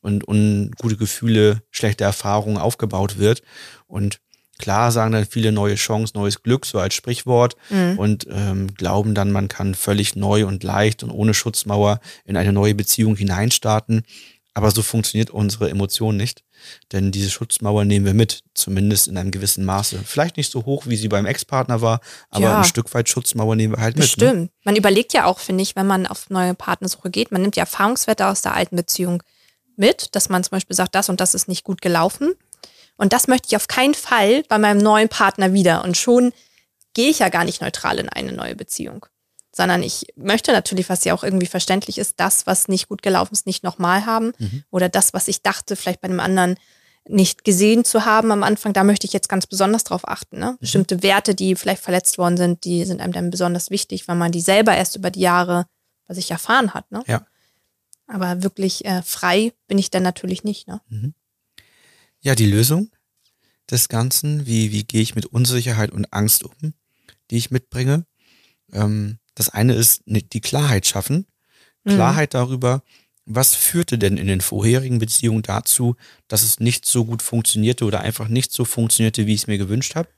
und 0.00 0.26
ungute 0.26 0.96
Gefühle, 0.96 1.62
schlechte 1.70 2.04
Erfahrungen 2.04 2.56
aufgebaut 2.56 3.18
wird. 3.18 3.42
Und 3.86 4.20
klar 4.58 4.92
sagen 4.92 5.12
dann 5.12 5.26
viele 5.26 5.52
neue 5.52 5.74
Chance, 5.74 6.12
neues 6.16 6.42
Glück, 6.42 6.64
so 6.64 6.78
als 6.78 6.94
Sprichwort. 6.94 7.56
Mhm. 7.68 7.98
und 7.98 8.26
ähm, 8.30 8.74
glauben 8.74 9.14
dann, 9.14 9.30
man 9.32 9.48
kann 9.48 9.74
völlig 9.74 10.16
neu 10.16 10.46
und 10.46 10.62
leicht 10.62 11.02
und 11.02 11.10
ohne 11.10 11.34
Schutzmauer 11.34 12.00
in 12.24 12.36
eine 12.38 12.52
neue 12.52 12.74
Beziehung 12.74 13.16
hineinstarten. 13.16 14.02
Aber 14.54 14.70
so 14.70 14.82
funktioniert 14.82 15.30
unsere 15.30 15.68
Emotion 15.70 16.16
nicht. 16.16 16.42
Denn 16.92 17.12
diese 17.12 17.30
Schutzmauer 17.30 17.84
nehmen 17.84 18.06
wir 18.06 18.14
mit, 18.14 18.42
zumindest 18.54 19.08
in 19.08 19.16
einem 19.16 19.30
gewissen 19.30 19.64
Maße. 19.64 20.00
Vielleicht 20.04 20.36
nicht 20.36 20.50
so 20.50 20.64
hoch, 20.64 20.84
wie 20.86 20.96
sie 20.96 21.08
beim 21.08 21.26
Ex-Partner 21.26 21.80
war, 21.80 22.00
aber 22.30 22.44
Ja. 22.44 22.58
ein 22.58 22.64
Stück 22.64 22.92
weit 22.94 23.08
Schutzmauer 23.08 23.56
nehmen 23.56 23.74
wir 23.74 23.80
halt 23.82 23.96
mit. 23.96 24.02
Ne? 24.02 24.06
Bestimmt. 24.06 24.50
Man 24.64 24.76
überlegt 24.76 25.12
ja 25.12 25.24
auch, 25.26 25.38
finde 25.38 25.62
ich, 25.62 25.76
wenn 25.76 25.86
man 25.86 26.06
auf 26.06 26.30
neue 26.30 26.54
Partnersuche 26.54 27.10
geht, 27.10 27.32
man 27.32 27.42
nimmt 27.42 27.56
ja 27.56 27.62
Erfahrungswerte 27.62 28.26
aus 28.26 28.42
der 28.42 28.54
alten 28.54 28.76
Beziehung 28.76 29.22
mit, 29.76 30.14
dass 30.14 30.28
man 30.28 30.44
zum 30.44 30.52
Beispiel 30.52 30.76
sagt, 30.76 30.94
das 30.94 31.08
und 31.08 31.20
das 31.20 31.34
ist 31.34 31.48
nicht 31.48 31.64
gut 31.64 31.80
gelaufen. 31.80 32.32
Und 32.96 33.12
das 33.14 33.28
möchte 33.28 33.48
ich 33.48 33.56
auf 33.56 33.66
keinen 33.66 33.94
Fall 33.94 34.42
bei 34.48 34.58
meinem 34.58 34.78
neuen 34.78 35.08
Partner 35.08 35.54
wieder. 35.54 35.84
Und 35.84 35.96
schon 35.96 36.32
gehe 36.92 37.08
ich 37.08 37.20
ja 37.20 37.30
gar 37.30 37.44
nicht 37.44 37.62
neutral 37.62 37.98
in 37.98 38.08
eine 38.10 38.32
neue 38.32 38.54
Beziehung. 38.54 39.06
Sondern 39.52 39.82
ich 39.82 40.06
möchte 40.16 40.52
natürlich, 40.52 40.88
was 40.88 41.04
ja 41.04 41.12
auch 41.12 41.24
irgendwie 41.24 41.46
verständlich 41.46 41.98
ist, 41.98 42.14
das, 42.18 42.46
was 42.46 42.68
nicht 42.68 42.88
gut 42.88 43.02
gelaufen 43.02 43.34
ist, 43.34 43.46
nicht 43.46 43.64
nochmal 43.64 44.06
haben. 44.06 44.32
Mhm. 44.38 44.64
Oder 44.70 44.88
das, 44.88 45.12
was 45.12 45.28
ich 45.28 45.42
dachte, 45.42 45.74
vielleicht 45.74 46.00
bei 46.00 46.08
einem 46.08 46.20
anderen 46.20 46.56
nicht 47.08 47.44
gesehen 47.44 47.84
zu 47.84 48.04
haben 48.04 48.30
am 48.30 48.42
Anfang, 48.42 48.72
da 48.72 48.84
möchte 48.84 49.06
ich 49.06 49.12
jetzt 49.12 49.28
ganz 49.28 49.46
besonders 49.46 49.84
drauf 49.84 50.06
achten. 50.06 50.36
Mhm. 50.36 50.42
Ne? 50.42 50.56
Bestimmte 50.60 51.02
Werte, 51.02 51.34
die 51.34 51.56
vielleicht 51.56 51.82
verletzt 51.82 52.18
worden 52.18 52.36
sind, 52.36 52.64
die 52.64 52.84
sind 52.84 53.00
einem 53.00 53.12
dann 53.12 53.30
besonders 53.30 53.70
wichtig, 53.70 54.06
weil 54.06 54.16
man 54.16 54.32
die 54.32 54.40
selber 54.40 54.76
erst 54.76 54.96
über 54.96 55.10
die 55.10 55.20
Jahre 55.20 55.66
bei 56.06 56.14
sich 56.14 56.30
erfahren 56.30 56.74
hat. 56.74 56.90
Ne? 56.92 57.02
Ja. 57.06 57.26
Aber 58.06 58.42
wirklich 58.42 58.84
äh, 58.84 59.02
frei 59.02 59.52
bin 59.68 59.78
ich 59.78 59.90
dann 59.90 60.02
natürlich 60.02 60.44
nicht. 60.44 60.68
Ne? 60.68 60.80
Ja, 62.20 62.34
die 62.34 62.46
Lösung 62.46 62.90
des 63.70 63.88
Ganzen, 63.88 64.46
wie, 64.46 64.72
wie 64.72 64.84
gehe 64.84 65.02
ich 65.02 65.14
mit 65.14 65.26
Unsicherheit 65.26 65.90
und 65.90 66.12
Angst 66.12 66.44
um, 66.44 66.74
die 67.30 67.36
ich 67.36 67.50
mitbringe. 67.50 68.04
Ähm, 68.72 69.18
das 69.40 69.48
eine 69.48 69.72
ist 69.74 70.06
ne- 70.06 70.22
die 70.22 70.40
Klarheit 70.42 70.86
schaffen. 70.86 71.26
Mhm. 71.84 71.90
Klarheit 71.94 72.34
darüber, 72.34 72.82
was 73.24 73.54
führte 73.54 73.96
denn 73.96 74.16
in 74.18 74.26
den 74.26 74.40
vorherigen 74.42 74.98
Beziehungen 74.98 75.42
dazu, 75.42 75.96
dass 76.28 76.42
es 76.42 76.60
nicht 76.60 76.84
so 76.84 77.04
gut 77.06 77.22
funktionierte 77.22 77.84
oder 77.86 78.00
einfach 78.02 78.28
nicht 78.28 78.52
so 78.52 78.64
funktionierte, 78.66 79.26
wie 79.26 79.34
ich 79.34 79.42
es 79.42 79.46
mir 79.46 79.56
gewünscht 79.58 79.94
habe. 79.94 80.08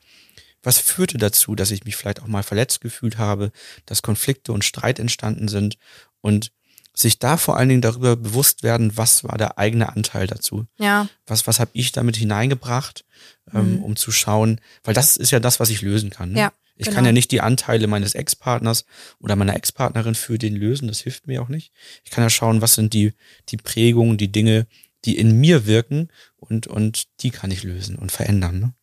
Was 0.64 0.78
führte 0.78 1.18
dazu, 1.18 1.54
dass 1.54 1.70
ich 1.70 1.84
mich 1.84 1.94
vielleicht 1.96 2.20
auch 2.22 2.26
mal 2.26 2.42
verletzt 2.42 2.80
gefühlt 2.80 3.18
habe, 3.18 3.52
dass 3.86 4.02
Konflikte 4.02 4.52
und 4.52 4.64
Streit 4.64 4.98
entstanden 4.98 5.46
sind 5.48 5.76
und 6.20 6.50
sich 6.94 7.18
da 7.18 7.36
vor 7.36 7.56
allen 7.56 7.68
Dingen 7.68 7.80
darüber 7.80 8.16
bewusst 8.16 8.62
werden, 8.62 8.96
was 8.96 9.24
war 9.24 9.38
der 9.38 9.58
eigene 9.58 9.88
Anteil 9.94 10.26
dazu 10.26 10.66
Ja, 10.78 11.08
was, 11.26 11.46
was 11.46 11.58
habe 11.60 11.70
ich 11.74 11.92
damit 11.92 12.16
hineingebracht, 12.16 13.04
ähm, 13.52 13.76
Mhm. 13.76 13.82
um 13.84 13.96
zu 13.96 14.10
schauen, 14.12 14.60
weil 14.84 14.94
das 14.94 15.16
ist 15.16 15.30
ja 15.30 15.40
das, 15.40 15.58
was 15.60 15.70
ich 15.70 15.80
lösen 15.82 16.10
kann. 16.10 16.32
Ne? 16.32 16.38
Ja, 16.40 16.52
ich 16.76 16.86
genau. 16.86 16.96
kann 16.96 17.04
ja 17.04 17.12
nicht 17.12 17.30
die 17.30 17.40
Anteile 17.40 17.86
meines 17.86 18.14
Ex-Partners 18.14 18.84
oder 19.20 19.36
meiner 19.36 19.54
Ex-Partnerin 19.54 20.14
für 20.14 20.38
den 20.38 20.56
lösen, 20.56 20.88
das 20.88 21.00
hilft 21.00 21.26
mir 21.26 21.42
auch 21.42 21.48
nicht. 21.48 21.72
Ich 22.04 22.10
kann 22.10 22.24
ja 22.24 22.30
schauen, 22.30 22.62
was 22.62 22.74
sind 22.74 22.94
die, 22.94 23.12
die 23.50 23.56
Prägungen, 23.56 24.16
die 24.16 24.32
Dinge, 24.32 24.66
die 25.04 25.18
in 25.18 25.38
mir 25.40 25.66
wirken 25.66 26.08
und, 26.36 26.66
und 26.66 27.04
die 27.22 27.30
kann 27.30 27.50
ich 27.50 27.62
lösen 27.62 27.96
und 27.96 28.12
verändern. 28.12 28.58
Ne? 28.58 28.74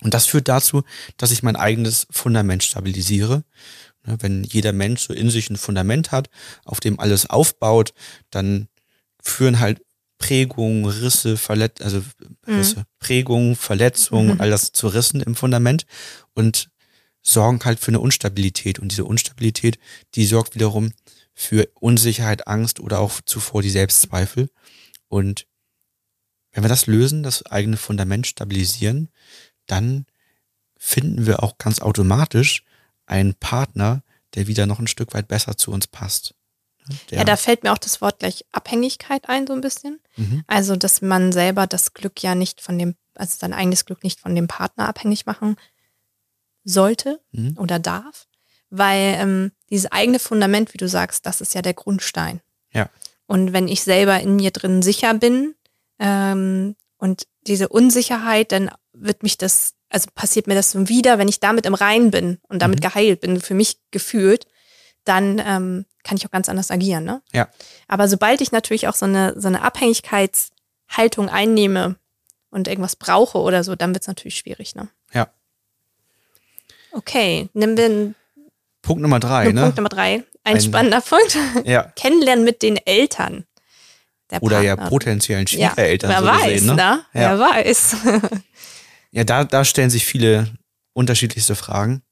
Und 0.00 0.14
das 0.14 0.26
führt 0.26 0.48
dazu, 0.48 0.84
dass 1.16 1.32
ich 1.32 1.42
mein 1.42 1.56
eigenes 1.56 2.06
Fundament 2.10 2.62
stabilisiere. 2.62 3.44
Ne, 4.04 4.16
Wenn 4.20 4.44
jeder 4.44 4.72
Mensch 4.72 5.02
so 5.02 5.12
in 5.12 5.30
sich 5.30 5.50
ein 5.50 5.56
Fundament 5.56 6.12
hat, 6.12 6.30
auf 6.64 6.80
dem 6.80 7.00
alles 7.00 7.28
aufbaut, 7.28 7.94
dann 8.30 8.68
führen 9.20 9.58
halt 9.58 9.82
Prägungen, 10.18 10.84
Risse, 10.84 11.36
Verlet 11.36 11.80
also 11.80 12.02
Risse, 12.46 12.84
Prägungen, 12.98 13.56
Verletzungen 13.56 14.30
und 14.32 14.40
all 14.40 14.50
das 14.50 14.72
zu 14.72 14.88
Rissen 14.88 15.20
im 15.20 15.34
Fundament 15.34 15.86
und 16.34 16.70
sorgen 17.22 17.60
halt 17.64 17.78
für 17.78 17.88
eine 17.88 18.00
Unstabilität. 18.00 18.78
Und 18.78 18.90
diese 18.90 19.04
Unstabilität, 19.04 19.78
die 20.14 20.26
sorgt 20.26 20.54
wiederum 20.54 20.92
für 21.34 21.68
Unsicherheit, 21.74 22.48
Angst 22.48 22.80
oder 22.80 22.98
auch 22.98 23.20
zuvor 23.24 23.62
die 23.62 23.70
Selbstzweifel. 23.70 24.50
Und 25.08 25.46
wenn 26.52 26.64
wir 26.64 26.68
das 26.68 26.86
lösen, 26.86 27.22
das 27.22 27.46
eigene 27.46 27.76
Fundament 27.76 28.26
stabilisieren, 28.26 29.10
dann 29.66 30.06
finden 30.76 31.26
wir 31.26 31.42
auch 31.42 31.58
ganz 31.58 31.80
automatisch 31.80 32.64
einen 33.06 33.34
Partner, 33.34 34.02
der 34.34 34.46
wieder 34.46 34.66
noch 34.66 34.78
ein 34.78 34.86
Stück 34.86 35.14
weit 35.14 35.28
besser 35.28 35.56
zu 35.56 35.70
uns 35.70 35.86
passt. 35.86 36.34
Der, 37.10 37.18
Ja, 37.18 37.24
da 37.24 37.36
fällt 37.36 37.62
mir 37.62 37.72
auch 37.72 37.78
das 37.78 38.00
Wort 38.00 38.18
gleich 38.20 38.44
Abhängigkeit 38.52 39.28
ein, 39.28 39.46
so 39.46 39.52
ein 39.52 39.60
bisschen. 39.60 40.00
Mhm. 40.16 40.44
Also, 40.46 40.76
dass 40.76 41.02
man 41.02 41.32
selber 41.32 41.66
das 41.66 41.92
Glück 41.94 42.22
ja 42.22 42.34
nicht 42.34 42.60
von 42.60 42.78
dem, 42.78 42.94
also 43.14 43.36
sein 43.38 43.52
eigenes 43.52 43.84
Glück 43.84 44.04
nicht 44.04 44.20
von 44.20 44.34
dem 44.34 44.48
Partner 44.48 44.88
abhängig 44.88 45.26
machen 45.26 45.56
sollte 46.64 47.20
Mhm. 47.32 47.56
oder 47.58 47.78
darf. 47.78 48.26
Weil 48.70 49.14
ähm, 49.18 49.52
dieses 49.70 49.90
eigene 49.90 50.18
Fundament, 50.18 50.74
wie 50.74 50.78
du 50.78 50.88
sagst, 50.88 51.24
das 51.26 51.40
ist 51.40 51.54
ja 51.54 51.62
der 51.62 51.74
Grundstein. 51.74 52.40
Ja. 52.72 52.90
Und 53.26 53.52
wenn 53.52 53.68
ich 53.68 53.82
selber 53.82 54.20
in 54.20 54.36
mir 54.36 54.50
drin 54.50 54.82
sicher 54.82 55.14
bin 55.14 55.54
ähm, 55.98 56.76
und 56.98 57.26
diese 57.46 57.68
Unsicherheit, 57.68 58.52
dann 58.52 58.70
wird 58.92 59.22
mich 59.22 59.38
das, 59.38 59.74
also 59.88 60.08
passiert 60.14 60.46
mir 60.46 60.54
das 60.54 60.70
so 60.72 60.88
wieder, 60.88 61.18
wenn 61.18 61.28
ich 61.28 61.40
damit 61.40 61.64
im 61.64 61.74
Rein 61.74 62.10
bin 62.10 62.38
und 62.48 62.60
damit 62.60 62.80
Mhm. 62.80 62.82
geheilt 62.88 63.20
bin, 63.20 63.40
für 63.40 63.54
mich 63.54 63.78
gefühlt, 63.90 64.46
dann 65.08 65.38
ähm, 65.44 65.86
kann 66.04 66.16
ich 66.16 66.26
auch 66.26 66.30
ganz 66.30 66.48
anders 66.48 66.70
agieren. 66.70 67.04
Ne? 67.04 67.22
Ja. 67.32 67.48
Aber 67.86 68.08
sobald 68.08 68.40
ich 68.40 68.52
natürlich 68.52 68.88
auch 68.88 68.94
so 68.94 69.06
eine, 69.06 69.38
so 69.40 69.48
eine 69.48 69.62
Abhängigkeitshaltung 69.62 71.28
einnehme 71.28 71.96
und 72.50 72.68
irgendwas 72.68 72.96
brauche 72.96 73.38
oder 73.38 73.64
so, 73.64 73.74
dann 73.74 73.92
wird 73.94 74.02
es 74.02 74.08
natürlich 74.08 74.36
schwierig. 74.36 74.74
Ne? 74.74 74.88
Ja. 75.12 75.28
Okay, 76.92 77.48
nehmen 77.52 77.76
wir 77.76 77.84
einen 77.86 78.14
Punkt 78.82 79.02
Nummer 79.02 79.20
drei, 79.20 79.50
ne? 79.52 79.62
Punkt 79.62 79.76
Nummer 79.76 79.88
drei. 79.88 80.24
Ein, 80.44 80.56
Ein- 80.56 80.60
spannender 80.62 81.00
Punkt. 81.00 81.36
Ja. 81.64 81.82
Kennenlernen 81.96 82.44
mit 82.44 82.62
den 82.62 82.76
Eltern. 82.78 83.44
Der 84.30 84.42
Oder 84.42 84.60
ja 84.60 84.76
potenziellen 84.76 85.46
Ja, 85.48 85.70
Schwiegereltern 85.70 86.10
wer 86.10 86.20
so 86.20 86.26
weiß, 86.26 86.42
gesehen, 86.52 86.66
ne? 86.66 86.74
ne? 86.74 87.04
Ja. 87.14 87.20
Wer 87.20 87.38
weiß. 87.38 87.96
Ja, 89.10 89.24
da, 89.24 89.44
da 89.44 89.64
stellen 89.64 89.88
sich 89.88 90.04
viele 90.04 90.52
unterschiedlichste 90.92 91.54
Fragen. 91.54 92.02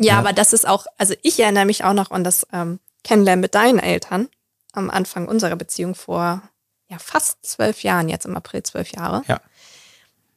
Ja, 0.00 0.14
Ja. 0.14 0.18
aber 0.18 0.32
das 0.32 0.52
ist 0.52 0.66
auch, 0.66 0.86
also 0.98 1.14
ich 1.22 1.38
erinnere 1.38 1.64
mich 1.66 1.84
auch 1.84 1.92
noch 1.92 2.10
an 2.10 2.24
das 2.24 2.46
ähm, 2.52 2.80
Kennenlernen 3.04 3.40
mit 3.40 3.54
deinen 3.54 3.78
Eltern 3.78 4.28
am 4.72 4.90
Anfang 4.90 5.28
unserer 5.28 5.56
Beziehung 5.56 5.94
vor 5.94 6.42
ja 6.88 6.98
fast 6.98 7.44
zwölf 7.46 7.82
Jahren, 7.82 8.08
jetzt 8.08 8.24
im 8.26 8.36
April 8.36 8.62
zwölf 8.62 8.90
Jahre. 8.92 9.22
Ja. 9.28 9.40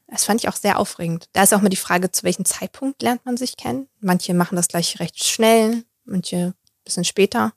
Das 0.08 0.26
fand 0.26 0.42
ich 0.44 0.50
auch 0.50 0.56
sehr 0.56 0.78
aufregend. 0.78 1.28
Da 1.34 1.42
ist 1.44 1.54
auch 1.54 1.62
mal 1.62 1.70
die 1.70 1.76
Frage, 1.76 2.12
zu 2.12 2.24
welchem 2.24 2.46
Zeitpunkt 2.46 3.02
lernt 3.02 3.26
man 3.26 3.38
sich 3.38 3.58
kennen. 3.58 3.88
Manche 4.02 4.34
machen 4.36 4.56
das 4.56 4.68
gleich 4.68 5.00
recht 5.00 5.24
schnell, 5.24 5.84
manche 6.06 6.38
ein 6.38 6.54
bisschen 6.84 7.06
später. 7.06 7.54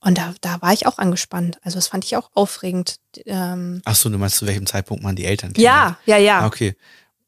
Und 0.00 0.16
da, 0.18 0.34
da 0.40 0.60
war 0.62 0.72
ich 0.72 0.86
auch 0.86 0.98
angespannt. 0.98 1.58
Also 1.62 1.76
das 1.76 1.86
fand 1.88 2.04
ich 2.04 2.16
auch 2.16 2.30
aufregend. 2.34 2.96
Ähm, 3.26 3.82
Ach 3.84 3.94
so, 3.94 4.08
du 4.08 4.16
meinst, 4.18 4.36
zu 4.36 4.46
welchem 4.46 4.66
Zeitpunkt 4.66 5.04
man 5.04 5.14
die 5.14 5.26
Eltern 5.26 5.52
ja, 5.56 5.98
ja, 6.06 6.16
ja. 6.16 6.40
Ah, 6.40 6.46
okay. 6.46 6.74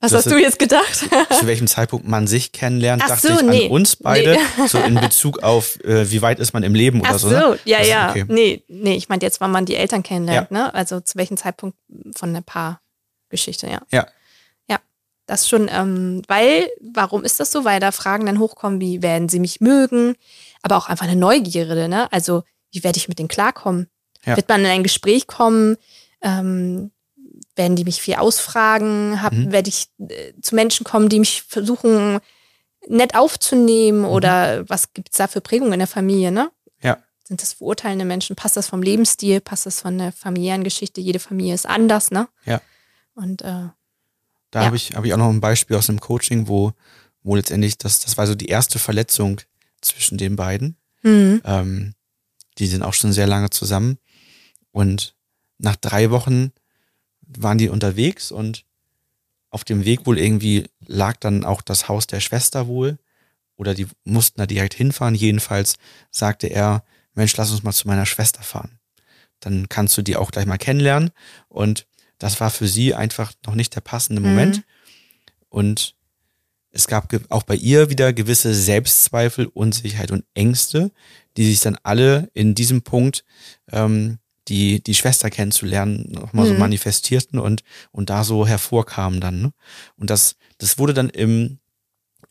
Was 0.02 0.10
das 0.10 0.26
hast 0.26 0.32
du 0.32 0.38
jetzt 0.38 0.58
gedacht? 0.58 0.94
Zu 1.38 1.46
welchem 1.46 1.66
Zeitpunkt 1.68 2.06
man 2.08 2.26
sich 2.26 2.50
kennenlernt, 2.52 3.02
Ach 3.04 3.08
dachte 3.08 3.28
so, 3.28 3.34
ich 3.34 3.42
nee. 3.42 3.64
an 3.66 3.70
uns 3.70 3.96
beide, 3.96 4.36
so 4.66 4.78
in 4.78 4.96
Bezug 4.96 5.42
auf, 5.42 5.78
äh, 5.84 6.10
wie 6.10 6.20
weit 6.22 6.40
ist 6.40 6.52
man 6.52 6.62
im 6.64 6.74
Leben 6.74 7.00
oder 7.00 7.10
Ach 7.10 7.18
so. 7.18 7.28
so, 7.30 7.34
ne? 7.34 7.58
ja, 7.64 7.78
Das- 7.78 7.88
ja. 7.88 8.10
Okay. 8.10 8.24
Nee, 8.28 8.64
nee, 8.68 8.96
ich 8.96 9.08
meinte 9.08 9.24
jetzt, 9.24 9.40
wann 9.40 9.52
man 9.52 9.64
die 9.64 9.76
Eltern 9.76 10.02
kennenlernt, 10.02 10.50
ne? 10.50 10.74
Also 10.74 11.00
zu 11.00 11.16
welchem 11.16 11.36
Zeitpunkt 11.36 11.78
von 12.16 12.34
der 12.34 12.40
Paargeschichte, 12.40 13.68
ja. 13.68 13.80
Ja. 13.92 14.06
Ja. 14.68 14.80
Das 15.26 15.48
schon, 15.48 15.70
ähm, 15.72 16.22
weil, 16.26 16.68
warum 16.80 17.22
ist 17.22 17.38
das 17.38 17.52
so? 17.52 17.64
Weil 17.64 17.78
da 17.78 17.92
Fragen 17.92 18.26
dann 18.26 18.40
hochkommen, 18.40 18.80
wie 18.80 19.02
werden 19.02 19.28
sie 19.28 19.38
mich 19.38 19.60
mögen, 19.60 20.16
aber 20.62 20.76
auch 20.76 20.88
einfach 20.88 21.06
eine 21.06 21.16
Neugierde, 21.16 21.88
ne? 21.88 22.12
Also, 22.12 22.42
wie 22.72 22.82
werde 22.82 22.96
ich 22.98 23.06
mit 23.08 23.20
denen 23.20 23.28
klarkommen? 23.28 23.86
Ja. 24.24 24.34
Wird 24.36 24.48
man 24.48 24.60
in 24.62 24.66
ein 24.66 24.82
Gespräch 24.82 25.26
kommen? 25.28 25.76
Ähm, 26.22 26.90
werden 27.56 27.76
die 27.76 27.84
mich 27.84 28.00
viel 28.02 28.14
ausfragen? 28.14 29.22
Hab, 29.22 29.32
Mhm. 29.32 29.52
Werde 29.52 29.68
ich 29.68 29.86
äh, 29.98 30.32
zu 30.40 30.54
Menschen 30.54 30.84
kommen, 30.84 31.08
die 31.08 31.18
mich 31.18 31.42
versuchen, 31.42 32.18
nett 32.88 33.14
aufzunehmen? 33.14 34.00
Mhm. 34.00 34.04
Oder 34.06 34.68
was 34.68 34.92
gibt 34.92 35.10
es 35.12 35.18
da 35.18 35.26
für 35.26 35.40
Prägungen 35.40 35.72
in 35.74 35.78
der 35.80 35.88
Familie, 35.88 36.30
ne? 36.32 36.50
Ja. 36.82 36.98
Sind 37.24 37.40
das 37.42 37.52
verurteilende 37.54 38.04
Menschen? 38.04 38.36
Passt 38.36 38.56
das 38.56 38.68
vom 38.68 38.82
Lebensstil? 38.82 39.40
Passt 39.40 39.66
das 39.66 39.80
von 39.80 39.96
der 39.98 40.12
familiären 40.12 40.64
Geschichte? 40.64 41.00
Jede 41.00 41.18
Familie 41.20 41.54
ist 41.54 41.66
anders, 41.66 42.10
ne? 42.10 42.28
Ja. 42.44 42.60
Und 43.14 43.42
äh, 43.42 43.68
Da 44.50 44.60
Ja. 44.60 44.66
habe 44.66 44.76
ich, 44.76 44.94
hab 44.94 45.04
ich 45.04 45.12
auch 45.14 45.18
noch 45.18 45.30
ein 45.30 45.40
Beispiel 45.40 45.76
aus 45.76 45.86
dem 45.86 46.00
Coaching, 46.00 46.48
wo, 46.48 46.72
wo 47.22 47.36
letztendlich, 47.36 47.78
das, 47.78 48.00
das 48.00 48.18
war 48.18 48.26
so 48.26 48.34
die 48.34 48.46
erste 48.48 48.78
Verletzung 48.78 49.40
zwischen 49.80 50.18
den 50.18 50.36
beiden. 50.36 50.76
hm, 51.02 51.40
Ähm, 51.44 51.94
die 52.58 52.66
sind 52.66 52.82
auch 52.82 52.92
schon 52.94 53.12
sehr 53.12 53.26
lange 53.26 53.48
zusammen. 53.50 53.98
Und 54.72 55.14
nach 55.58 55.76
drei 55.76 56.10
Wochen 56.10 56.52
waren 57.38 57.58
die 57.58 57.68
unterwegs 57.68 58.30
und 58.32 58.64
auf 59.50 59.64
dem 59.64 59.84
Weg 59.84 60.06
wohl 60.06 60.18
irgendwie 60.18 60.64
lag 60.86 61.16
dann 61.18 61.44
auch 61.44 61.62
das 61.62 61.88
Haus 61.88 62.06
der 62.06 62.20
Schwester 62.20 62.66
wohl. 62.66 62.98
Oder 63.56 63.74
die 63.74 63.86
mussten 64.04 64.40
da 64.40 64.46
direkt 64.46 64.74
hinfahren. 64.74 65.14
Jedenfalls 65.14 65.76
sagte 66.10 66.46
er, 66.46 66.84
Mensch, 67.14 67.36
lass 67.36 67.50
uns 67.50 67.62
mal 67.62 67.72
zu 67.72 67.86
meiner 67.86 68.06
Schwester 68.06 68.42
fahren. 68.42 68.78
Dann 69.40 69.68
kannst 69.68 69.96
du 69.98 70.02
die 70.02 70.16
auch 70.16 70.30
gleich 70.30 70.46
mal 70.46 70.56
kennenlernen. 70.56 71.10
Und 71.48 71.86
das 72.18 72.40
war 72.40 72.50
für 72.50 72.66
sie 72.66 72.94
einfach 72.94 73.32
noch 73.44 73.54
nicht 73.54 73.74
der 73.74 73.82
passende 73.82 74.22
Moment. 74.22 74.56
Mhm. 74.56 74.62
Und 75.50 75.94
es 76.70 76.86
gab 76.86 77.12
auch 77.28 77.42
bei 77.42 77.54
ihr 77.54 77.90
wieder 77.90 78.14
gewisse 78.14 78.54
Selbstzweifel, 78.54 79.46
Unsicherheit 79.46 80.10
und 80.10 80.24
Ängste, 80.32 80.90
die 81.36 81.44
sich 81.44 81.60
dann 81.60 81.78
alle 81.82 82.30
in 82.32 82.54
diesem 82.54 82.82
Punkt, 82.82 83.24
ähm, 83.70 84.18
die, 84.48 84.82
die 84.82 84.94
Schwester 84.94 85.30
kennenzulernen, 85.30 86.10
nochmal 86.10 86.46
so 86.46 86.54
Mhm. 86.54 86.60
manifestierten 86.60 87.38
und, 87.38 87.62
und 87.92 88.10
da 88.10 88.24
so 88.24 88.46
hervorkamen 88.46 89.20
dann. 89.20 89.40
Ne? 89.42 89.52
Und 89.96 90.10
das, 90.10 90.36
das 90.58 90.78
wurde 90.78 90.94
dann 90.94 91.08
im, 91.10 91.58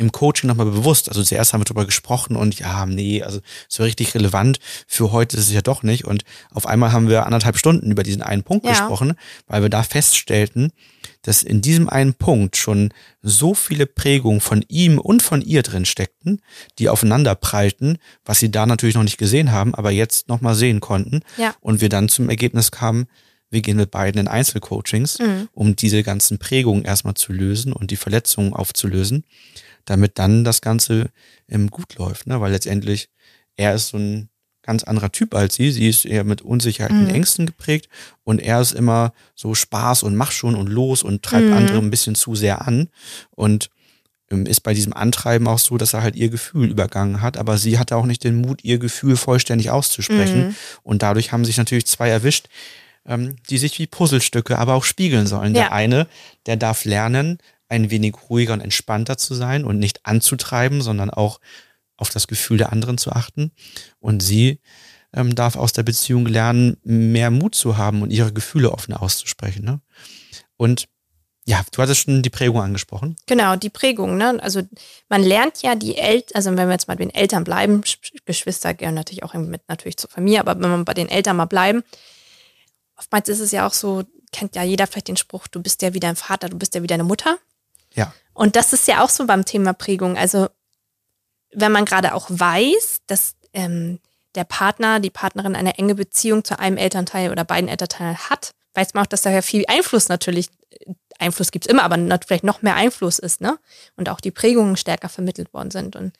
im 0.01 0.11
Coaching 0.11 0.47
nochmal 0.49 0.65
bewusst. 0.65 1.07
Also 1.07 1.23
zuerst 1.23 1.53
haben 1.53 1.61
wir 1.61 1.65
drüber 1.65 1.85
gesprochen 1.85 2.35
und 2.35 2.59
ja, 2.59 2.85
nee, 2.85 3.23
also 3.23 3.39
so 3.69 3.83
richtig 3.83 4.13
relevant 4.15 4.59
für 4.87 5.11
heute 5.11 5.37
ist 5.37 5.47
es 5.47 5.53
ja 5.53 5.61
doch 5.61 5.83
nicht. 5.83 6.03
Und 6.05 6.23
auf 6.51 6.65
einmal 6.65 6.91
haben 6.91 7.07
wir 7.07 7.25
anderthalb 7.25 7.57
Stunden 7.57 7.89
über 7.91 8.03
diesen 8.03 8.21
einen 8.21 8.43
Punkt 8.43 8.65
Ja. 8.65 8.71
gesprochen, 8.71 9.13
weil 9.47 9.61
wir 9.61 9.69
da 9.69 9.83
feststellten, 9.83 10.71
dass 11.21 11.43
in 11.43 11.61
diesem 11.61 11.87
einen 11.87 12.15
Punkt 12.15 12.57
schon 12.57 12.89
so 13.21 13.53
viele 13.53 13.85
Prägungen 13.85 14.41
von 14.41 14.65
ihm 14.67 14.97
und 14.99 15.21
von 15.21 15.41
ihr 15.41 15.61
drin 15.61 15.85
steckten, 15.85 16.41
die 16.79 16.89
aufeinander 16.89 17.35
prallten, 17.35 17.97
was 18.25 18.39
sie 18.39 18.51
da 18.51 18.65
natürlich 18.65 18.95
noch 18.95 19.03
nicht 19.03 19.17
gesehen 19.19 19.51
haben, 19.51 19.75
aber 19.75 19.91
jetzt 19.91 20.27
nochmal 20.27 20.55
sehen 20.55 20.79
konnten. 20.79 21.21
Ja. 21.37 21.53
Und 21.61 21.79
wir 21.79 21.89
dann 21.89 22.09
zum 22.09 22.29
Ergebnis 22.29 22.71
kamen, 22.71 23.05
wir 23.51 23.61
gehen 23.61 23.77
mit 23.77 23.91
beiden 23.91 24.19
in 24.21 24.27
Einzelcoachings, 24.29 25.19
Mhm. 25.19 25.49
um 25.53 25.75
diese 25.75 26.03
ganzen 26.03 26.39
Prägungen 26.39 26.83
erstmal 26.85 27.15
zu 27.15 27.33
lösen 27.33 27.73
und 27.73 27.91
die 27.91 27.97
Verletzungen 27.97 28.53
aufzulösen, 28.53 29.25
damit 29.85 30.17
dann 30.19 30.43
das 30.43 30.61
Ganze 30.61 31.09
ähm, 31.49 31.69
gut 31.69 31.95
läuft. 31.95 32.27
Ne? 32.27 32.39
Weil 32.41 32.51
letztendlich 32.51 33.09
er 33.57 33.73
ist 33.75 33.89
so 33.89 33.97
ein 33.97 34.29
ganz 34.63 34.83
anderer 34.83 35.11
Typ 35.11 35.33
als 35.33 35.55
sie. 35.55 35.71
Sie 35.71 35.87
ist 35.89 36.05
eher 36.05 36.23
mit 36.23 36.41
Unsicherheiten, 36.41 37.05
Mhm. 37.05 37.09
Ängsten 37.15 37.45
geprägt 37.47 37.89
und 38.23 38.39
er 38.39 38.61
ist 38.61 38.73
immer 38.73 39.11
so 39.35 39.55
Spaß 39.55 40.03
und 40.03 40.15
mach 40.15 40.31
schon 40.31 40.55
und 40.55 40.67
los 40.67 41.01
und 41.03 41.23
treibt 41.23 41.47
Mhm. 41.47 41.53
andere 41.53 41.77
ein 41.79 41.89
bisschen 41.89 42.15
zu 42.15 42.35
sehr 42.35 42.65
an 42.67 42.89
und 43.31 43.69
ähm, 44.29 44.45
ist 44.45 44.61
bei 44.61 44.73
diesem 44.73 44.93
Antreiben 44.93 45.47
auch 45.47 45.59
so, 45.59 45.77
dass 45.77 45.93
er 45.93 46.03
halt 46.03 46.15
ihr 46.15 46.29
Gefühl 46.29 46.69
übergangen 46.69 47.21
hat, 47.21 47.37
aber 47.37 47.57
sie 47.57 47.77
hatte 47.79 47.97
auch 47.97 48.05
nicht 48.05 48.23
den 48.23 48.35
Mut, 48.35 48.63
ihr 48.63 48.77
Gefühl 48.77 49.17
vollständig 49.17 49.71
auszusprechen 49.71 50.47
Mhm. 50.49 50.55
und 50.83 51.01
dadurch 51.01 51.31
haben 51.33 51.43
sich 51.43 51.57
natürlich 51.57 51.85
zwei 51.87 52.07
erwischt, 52.09 52.47
ähm, 53.05 53.35
die 53.49 53.57
sich 53.57 53.77
wie 53.79 53.87
Puzzlestücke 53.87 54.57
aber 54.59 54.75
auch 54.75 54.83
spiegeln 54.85 55.25
sollen. 55.27 55.53
Ja. 55.55 55.61
Der 55.63 55.71
eine, 55.73 56.07
der 56.45 56.55
darf 56.55 56.85
lernen, 56.85 57.39
ein 57.71 57.89
wenig 57.89 58.15
ruhiger 58.29 58.53
und 58.53 58.61
entspannter 58.61 59.17
zu 59.17 59.33
sein 59.33 59.63
und 59.63 59.79
nicht 59.79 60.05
anzutreiben, 60.05 60.81
sondern 60.81 61.09
auch 61.09 61.39
auf 61.97 62.09
das 62.09 62.27
Gefühl 62.27 62.57
der 62.57 62.71
anderen 62.71 62.97
zu 62.97 63.11
achten. 63.11 63.51
Und 63.99 64.21
sie 64.21 64.59
ähm, 65.13 65.35
darf 65.35 65.55
aus 65.55 65.73
der 65.73 65.83
Beziehung 65.83 66.25
lernen, 66.25 66.77
mehr 66.83 67.31
Mut 67.31 67.55
zu 67.55 67.77
haben 67.77 68.01
und 68.01 68.11
ihre 68.11 68.33
Gefühle 68.33 68.71
offen 68.71 68.93
auszusprechen. 68.93 69.63
Ne? 69.65 69.81
Und 70.57 70.87
ja, 71.45 71.63
du 71.71 71.81
hattest 71.81 72.01
schon 72.01 72.21
die 72.21 72.29
Prägung 72.29 72.61
angesprochen. 72.61 73.15
Genau, 73.25 73.55
die 73.55 73.71
Prägung, 73.71 74.15
ne? 74.15 74.37
Also 74.43 74.61
man 75.09 75.23
lernt 75.23 75.63
ja 75.63 75.73
die 75.73 75.97
Eltern, 75.97 76.35
also 76.35 76.55
wenn 76.55 76.67
wir 76.67 76.73
jetzt 76.73 76.87
mal 76.87 76.95
bei 76.97 77.03
den 77.03 77.13
Eltern 77.13 77.43
bleiben, 77.43 77.81
Sch- 77.81 77.97
Geschwister 78.25 78.75
gehören 78.75 78.93
natürlich 78.93 79.23
auch 79.23 79.33
mit 79.33 79.61
natürlich 79.67 79.97
zur 79.97 80.09
Familie, 80.09 80.39
aber 80.39 80.53
wenn 80.59 80.69
wir 80.69 80.85
bei 80.85 80.93
den 80.93 81.09
Eltern 81.09 81.37
mal 81.37 81.45
bleiben, 81.45 81.83
oftmals 82.95 83.27
ist 83.27 83.39
es 83.39 83.51
ja 83.51 83.65
auch 83.65 83.73
so, 83.73 84.03
kennt 84.31 84.55
ja 84.55 84.61
jeder 84.61 84.85
vielleicht 84.85 85.07
den 85.07 85.17
Spruch, 85.17 85.47
du 85.47 85.61
bist 85.61 85.81
ja 85.81 85.95
wie 85.95 85.99
dein 85.99 86.15
Vater, 86.15 86.47
du 86.47 86.59
bist 86.59 86.75
ja 86.75 86.83
wie 86.83 86.87
deine 86.87 87.03
Mutter. 87.03 87.39
Ja. 87.93 88.13
Und 88.33 88.55
das 88.55 88.73
ist 88.73 88.87
ja 88.87 89.03
auch 89.03 89.09
so 89.09 89.25
beim 89.25 89.45
Thema 89.45 89.73
Prägung. 89.73 90.17
Also 90.17 90.47
wenn 91.53 91.71
man 91.71 91.85
gerade 91.85 92.13
auch 92.13 92.27
weiß, 92.29 93.01
dass 93.07 93.35
ähm, 93.53 93.99
der 94.35 94.45
Partner, 94.45 94.99
die 94.99 95.09
Partnerin 95.09 95.55
eine 95.55 95.77
enge 95.77 95.95
Beziehung 95.95 96.43
zu 96.43 96.57
einem 96.57 96.77
Elternteil 96.77 97.31
oder 97.31 97.43
beiden 97.43 97.69
Elternteilen 97.69 98.17
hat, 98.29 98.51
weiß 98.73 98.93
man 98.93 99.03
auch, 99.03 99.07
dass 99.07 99.23
daher 99.23 99.43
viel 99.43 99.65
Einfluss 99.67 100.07
natürlich, 100.07 100.47
Einfluss 101.19 101.51
gibt's 101.51 101.67
immer, 101.67 101.83
aber 101.83 101.97
vielleicht 102.25 102.45
noch 102.45 102.61
mehr 102.61 102.75
Einfluss 102.75 103.19
ist, 103.19 103.41
ne? 103.41 103.59
Und 103.97 104.07
auch 104.09 104.21
die 104.21 104.31
Prägungen 104.31 104.77
stärker 104.77 105.09
vermittelt 105.09 105.53
worden 105.53 105.71
sind. 105.71 105.95
Und 105.95 106.13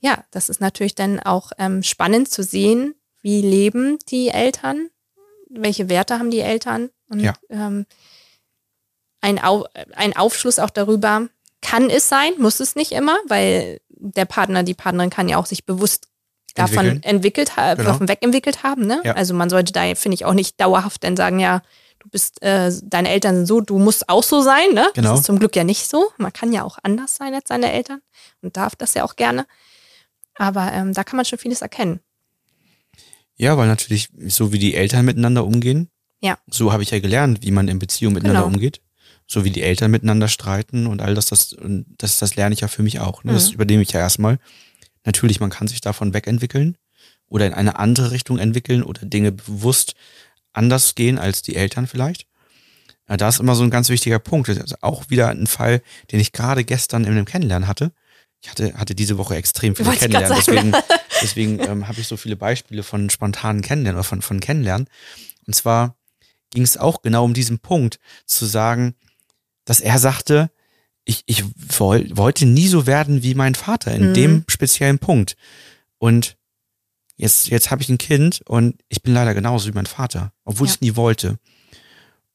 ja, 0.00 0.24
das 0.30 0.48
ist 0.48 0.60
natürlich 0.60 0.94
dann 0.94 1.20
auch 1.20 1.52
ähm, 1.58 1.82
spannend 1.82 2.30
zu 2.30 2.42
sehen, 2.42 2.94
wie 3.20 3.42
leben 3.42 3.98
die 4.08 4.28
Eltern, 4.28 4.88
welche 5.48 5.88
Werte 5.88 6.18
haben 6.18 6.30
die 6.30 6.40
Eltern 6.40 6.90
und 7.08 7.20
Ja. 7.20 7.34
ähm, 7.50 7.86
ein, 9.22 9.42
Au 9.42 9.66
ein 9.94 10.14
Aufschluss 10.16 10.58
auch 10.58 10.70
darüber, 10.70 11.28
kann 11.62 11.88
es 11.88 12.08
sein, 12.10 12.32
muss 12.38 12.60
es 12.60 12.74
nicht 12.76 12.92
immer, 12.92 13.16
weil 13.28 13.80
der 13.88 14.24
Partner, 14.26 14.62
die 14.64 14.74
Partnerin 14.74 15.10
kann 15.10 15.28
ja 15.28 15.38
auch 15.38 15.46
sich 15.46 15.64
bewusst 15.64 16.08
davon 16.54 16.78
Entwickeln. 16.86 17.02
entwickelt 17.04 17.56
haben, 17.56 17.78
Genau. 17.78 17.90
davon 17.92 18.08
wegentwickelt 18.08 18.62
haben. 18.62 18.86
Ne? 18.86 19.00
Ja. 19.04 19.14
Also 19.14 19.32
man 19.32 19.48
sollte 19.48 19.72
da, 19.72 19.94
finde 19.94 20.14
ich, 20.16 20.24
auch 20.26 20.34
nicht 20.34 20.60
dauerhaft 20.60 21.02
dann 21.04 21.16
sagen, 21.16 21.38
ja, 21.38 21.62
du 22.00 22.08
bist, 22.10 22.42
äh, 22.42 22.70
deine 22.82 23.08
Eltern 23.10 23.36
sind 23.36 23.46
so, 23.46 23.60
du 23.60 23.78
musst 23.78 24.08
auch 24.08 24.22
so 24.24 24.42
sein. 24.42 24.72
Ne? 24.74 24.86
Genau. 24.94 25.10
Das 25.12 25.20
ist 25.20 25.26
zum 25.26 25.38
Glück 25.38 25.54
ja 25.56 25.62
nicht 25.64 25.88
so. 25.88 26.10
Man 26.18 26.32
kann 26.32 26.52
ja 26.52 26.64
auch 26.64 26.78
anders 26.82 27.14
sein 27.16 27.32
als 27.32 27.48
seine 27.48 27.72
Eltern 27.72 28.02
und 28.42 28.56
darf 28.56 28.74
das 28.76 28.92
ja 28.94 29.04
auch 29.04 29.14
gerne. 29.16 29.46
Aber 30.34 30.70
ähm, 30.72 30.92
da 30.92 31.04
kann 31.04 31.16
man 31.16 31.24
schon 31.24 31.38
vieles 31.38 31.62
erkennen. 31.62 32.00
Ja, 33.36 33.56
weil 33.56 33.66
natürlich, 33.68 34.10
so 34.26 34.52
wie 34.52 34.58
die 34.58 34.74
Eltern 34.74 35.04
miteinander 35.06 35.44
umgehen, 35.46 35.88
Ja. 36.20 36.36
so 36.50 36.72
habe 36.72 36.82
ich 36.82 36.90
ja 36.90 36.98
gelernt, 37.00 37.38
wie 37.42 37.50
man 37.50 37.68
in 37.68 37.78
Beziehung 37.78 38.12
miteinander 38.12 38.42
Genau. 38.42 38.52
umgeht. 38.54 38.81
So 39.32 39.44
wie 39.44 39.50
die 39.50 39.62
Eltern 39.62 39.90
miteinander 39.90 40.28
streiten 40.28 40.86
und 40.86 41.00
all 41.00 41.14
das, 41.14 41.26
das, 41.26 41.54
und 41.54 41.86
das, 41.96 42.18
das 42.18 42.36
lerne 42.36 42.52
ich 42.54 42.60
ja 42.60 42.68
für 42.68 42.82
mich 42.82 43.00
auch. 43.00 43.24
Ne? 43.24 43.32
Das 43.32 43.48
Mhm. 43.48 43.54
übernehme 43.54 43.82
ich 43.82 43.92
ja 43.92 44.00
erstmal. 44.00 44.38
Natürlich, 45.04 45.40
man 45.40 45.48
kann 45.48 45.68
sich 45.68 45.80
davon 45.80 46.12
wegentwickeln 46.12 46.76
oder 47.28 47.46
in 47.46 47.54
eine 47.54 47.78
andere 47.78 48.10
Richtung 48.10 48.38
entwickeln 48.38 48.82
oder 48.82 49.06
Dinge 49.06 49.32
bewusst 49.32 49.94
anders 50.52 50.94
gehen 50.94 51.18
als 51.18 51.40
die 51.40 51.56
Eltern 51.56 51.86
vielleicht. 51.86 52.26
Ja, 53.08 53.16
da 53.16 53.28
ist 53.30 53.40
immer 53.40 53.54
so 53.54 53.62
ein 53.64 53.70
ganz 53.70 53.88
wichtiger 53.88 54.18
Punkt. 54.18 54.48
Das 54.48 54.58
ist 54.58 54.82
auch 54.82 55.08
wieder 55.08 55.28
ein 55.30 55.46
Fall, 55.46 55.80
den 56.12 56.20
ich 56.20 56.32
gerade 56.32 56.62
gestern 56.62 57.04
in 57.04 57.12
einem 57.12 57.24
Kennenlernen 57.24 57.66
hatte. 57.68 57.92
Ich 58.42 58.50
hatte, 58.50 58.74
hatte 58.74 58.94
diese 58.94 59.16
Woche 59.16 59.34
extrem 59.36 59.74
viele 59.74 59.88
Kennenlernen. 60.00 60.36
Deswegen, 60.46 60.72
deswegen 61.22 61.58
ähm, 61.60 61.88
habe 61.88 62.00
ich 62.00 62.06
so 62.06 62.18
viele 62.18 62.36
Beispiele 62.36 62.82
von 62.82 63.08
spontanen 63.08 63.62
Kennenlernen 63.62 63.96
oder 63.98 64.04
von, 64.04 64.20
von 64.20 64.40
Kennenlernen. 64.40 64.88
Und 65.46 65.54
zwar 65.54 65.96
ging 66.50 66.62
es 66.64 66.76
auch 66.76 67.00
genau 67.00 67.24
um 67.24 67.32
diesen 67.34 67.60
Punkt, 67.60 67.98
zu 68.26 68.44
sagen, 68.44 68.94
dass 69.64 69.80
er 69.80 69.98
sagte, 69.98 70.50
ich, 71.04 71.22
ich 71.26 71.44
woll, 71.78 72.08
wollte 72.16 72.46
nie 72.46 72.68
so 72.68 72.86
werden 72.86 73.22
wie 73.22 73.34
mein 73.34 73.54
Vater 73.54 73.92
in 73.94 74.10
Mhm. 74.10 74.14
dem 74.14 74.44
speziellen 74.48 74.98
Punkt. 74.98 75.36
Und 75.98 76.36
jetzt, 77.16 77.48
jetzt 77.48 77.70
habe 77.70 77.82
ich 77.82 77.88
ein 77.88 77.98
Kind 77.98 78.42
und 78.46 78.76
ich 78.88 79.02
bin 79.02 79.12
leider 79.14 79.34
genauso 79.34 79.68
wie 79.68 79.74
mein 79.74 79.86
Vater, 79.86 80.32
obwohl 80.44 80.66
Ja. 80.66 80.70
ich 80.70 80.76
es 80.76 80.80
nie 80.80 80.96
wollte. 80.96 81.38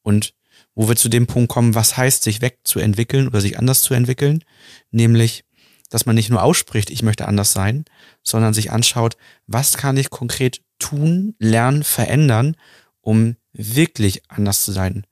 Und 0.02 0.34
wo 0.76 0.88
wir 0.88 0.96
zu 0.96 1.10
dem 1.10 1.28
Punkt 1.28 1.50
kommen, 1.50 1.76
was 1.76 1.98
heißt, 1.98 2.24
sich 2.24 2.42
wegzuentwickeln 2.42 3.28
oder 3.28 3.42
sich 3.42 3.58
anders 3.58 3.82
zu 3.82 3.94
entwickeln, 3.94 4.44
nämlich, 4.92 5.44
dass 5.90 6.06
man 6.06 6.16
nicht 6.16 6.30
nur 6.30 6.44
ausspricht, 6.44 6.90
ich 6.90 7.02
möchte 7.04 7.28
anders 7.28 7.54
sein, 7.54 7.86
sondern 8.24 8.54
sich 8.54 8.72
anschaut, 8.72 9.18
was 9.48 9.78
kann 9.78 9.98
ich 9.98 10.10
konkret 10.10 10.62
tun, 10.80 11.36
lernen, 11.40 11.84
verändern, 11.84 12.56
um 13.02 13.38
wirklich 13.54 14.22
anders 14.30 14.64
zu 14.66 14.72
sein. 14.72 15.06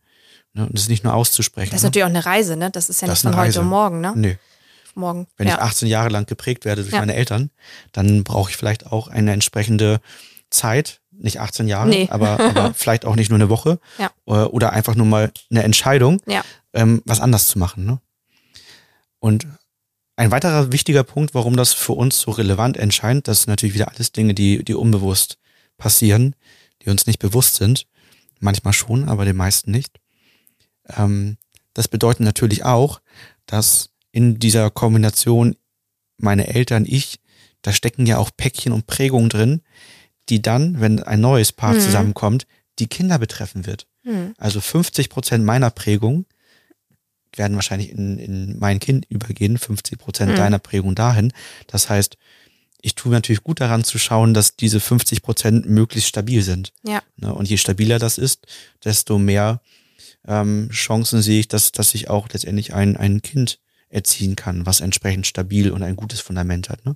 Ne? 0.56 0.64
Und 0.66 0.74
das 0.78 0.88
nicht 0.88 1.04
nur 1.04 1.14
auszusprechen. 1.14 1.72
Das 1.72 1.80
ist 1.80 1.84
ne? 1.84 1.88
natürlich 1.88 2.06
auch 2.06 2.10
eine 2.10 2.26
Reise, 2.26 2.56
ne? 2.56 2.72
Das 2.72 2.90
ist 2.90 3.02
ja 3.02 3.08
Das 3.08 3.24
nicht 3.24 3.30
ist 3.30 3.36
von 3.36 3.42
heute 3.46 3.60
und 3.62 3.68
morgen, 3.68 4.02
ne? 4.02 4.14
Nö. 4.16 4.34
Morgen. 4.96 5.28
Wenn 5.36 5.48
ja. 5.50 5.56
ich 5.56 5.62
18 5.62 5.88
Jahre 5.90 6.08
lang 6.08 6.26
geprägt 6.26 6.64
werde 6.64 6.82
durch 6.84 6.94
Ja. 6.94 7.00
meine 7.02 7.16
Eltern, 7.16 7.50
dann 7.92 8.24
brauche 8.24 8.50
ich 8.50 8.56
vielleicht 8.56 8.86
auch 8.88 9.10
eine 9.10 9.34
entsprechende 9.34 10.00
Zeit, 10.50 11.02
nicht 11.12 11.42
18 11.42 11.68
Jahre, 11.68 11.90
Nee. 11.90 12.08
aber, 12.10 12.40
aber 12.40 12.74
vielleicht 12.76 13.04
auch 13.06 13.16
nicht 13.18 13.30
nur 13.30 13.38
eine 13.38 13.50
Woche 13.50 13.80
Ja. 13.98 14.10
oder, 14.24 14.54
oder 14.54 14.72
einfach 14.72 14.96
nur 14.96 15.06
mal 15.06 15.32
eine 15.52 15.64
Entscheidung, 15.64 16.22
Ja. 16.26 16.44
ähm, 16.74 17.02
was 17.06 17.20
anders 17.20 17.48
zu 17.50 17.60
machen. 17.60 17.86
Ne? 17.86 18.00
Und 19.20 19.46
ein 20.16 20.32
weiterer 20.32 20.72
wichtiger 20.72 21.04
Punkt, 21.04 21.34
warum 21.34 21.58
das 21.58 21.74
für 21.74 21.92
uns 21.92 22.22
so 22.22 22.32
relevant 22.32 22.78
erscheint, 22.78 23.28
das 23.28 23.42
sind 23.42 23.50
natürlich 23.50 23.76
wieder 23.76 23.90
alles 23.94 24.14
Dinge, 24.14 24.34
die, 24.34 24.64
die 24.64 24.76
unbewusst 24.76 25.38
passieren, 25.78 26.36
die 26.84 26.90
uns 26.90 27.06
nicht 27.06 27.20
bewusst 27.20 27.56
sind. 27.56 27.86
Manchmal 28.40 28.72
schon, 28.72 29.10
aber 29.10 29.26
den 29.26 29.36
meisten 29.36 29.72
nicht. 29.72 30.00
Ähm, 30.90 31.38
das 31.74 31.88
bedeutet 31.88 32.22
natürlich 32.22 32.64
auch, 32.64 33.02
dass 33.46 33.90
in 34.12 34.40
dieser 34.40 34.70
Kombination 34.72 35.56
meine 36.18 36.48
Eltern, 36.48 36.86
ich, 36.88 37.20
da 37.62 37.74
stecken 37.74 38.06
ja 38.06 38.18
auch 38.18 38.32
Päckchen 38.36 38.72
und 38.72 38.88
Prägungen 38.88 39.30
drin, 39.30 39.62
die 40.30 40.42
dann, 40.42 40.80
wenn 40.80 41.04
ein 41.04 41.20
neues 41.22 41.52
Paar 41.52 41.74
Mhm. 41.74 41.80
zusammenkommt, 41.80 42.48
die 42.80 42.88
Kinder 42.88 43.20
betreffen 43.20 43.66
wird. 43.66 43.88
Hm. 44.04 44.34
Also 44.38 44.62
50 44.62 45.10
Prozent 45.10 45.44
meiner 45.46 45.70
Prägung 45.70 46.26
werden 47.36 47.56
wahrscheinlich 47.56 47.90
in, 47.90 48.18
in 48.18 48.60
mein 48.60 48.80
Kind 48.80 49.06
übergehen, 49.10 49.58
50 49.58 50.00
Prozent 50.00 50.32
Mhm. 50.32 50.36
deiner 50.38 50.60
Prägung 50.60 50.96
dahin. 50.96 51.34
Das 51.68 51.90
heißt, 51.90 52.18
ich 52.82 52.96
tue 52.96 53.12
natürlich 53.12 53.44
gut 53.44 53.60
daran 53.60 53.84
zu 53.84 53.98
schauen, 54.00 54.34
dass 54.34 54.56
diese 54.56 54.80
50 54.80 55.22
Prozent 55.22 55.68
möglichst 55.68 56.08
stabil 56.10 56.42
sind. 56.44 56.72
Ja. 56.84 57.02
Ne? 57.18 57.34
Und 57.34 57.50
je 57.50 57.58
stabiler 57.58 58.00
das 58.00 58.18
ist, 58.18 58.46
desto 58.84 59.18
mehr 59.18 59.60
ähm, 60.28 60.70
Chancen 60.72 61.22
sehe 61.22 61.40
ich, 61.40 61.48
dass, 61.48 61.72
dass 61.72 61.94
ich 61.94 62.10
auch 62.10 62.28
letztendlich 62.30 62.74
ein, 62.74 62.98
ein 62.98 63.22
Kind 63.22 63.60
erziehen 63.90 64.36
kann, 64.36 64.66
was 64.66 64.82
entsprechend 64.82 65.28
stabil 65.28 65.72
und 65.72 65.84
ein 65.84 65.96
gutes 65.96 66.20
Fundament 66.20 66.70
hat. 66.70 66.86
Ne? 66.86 66.92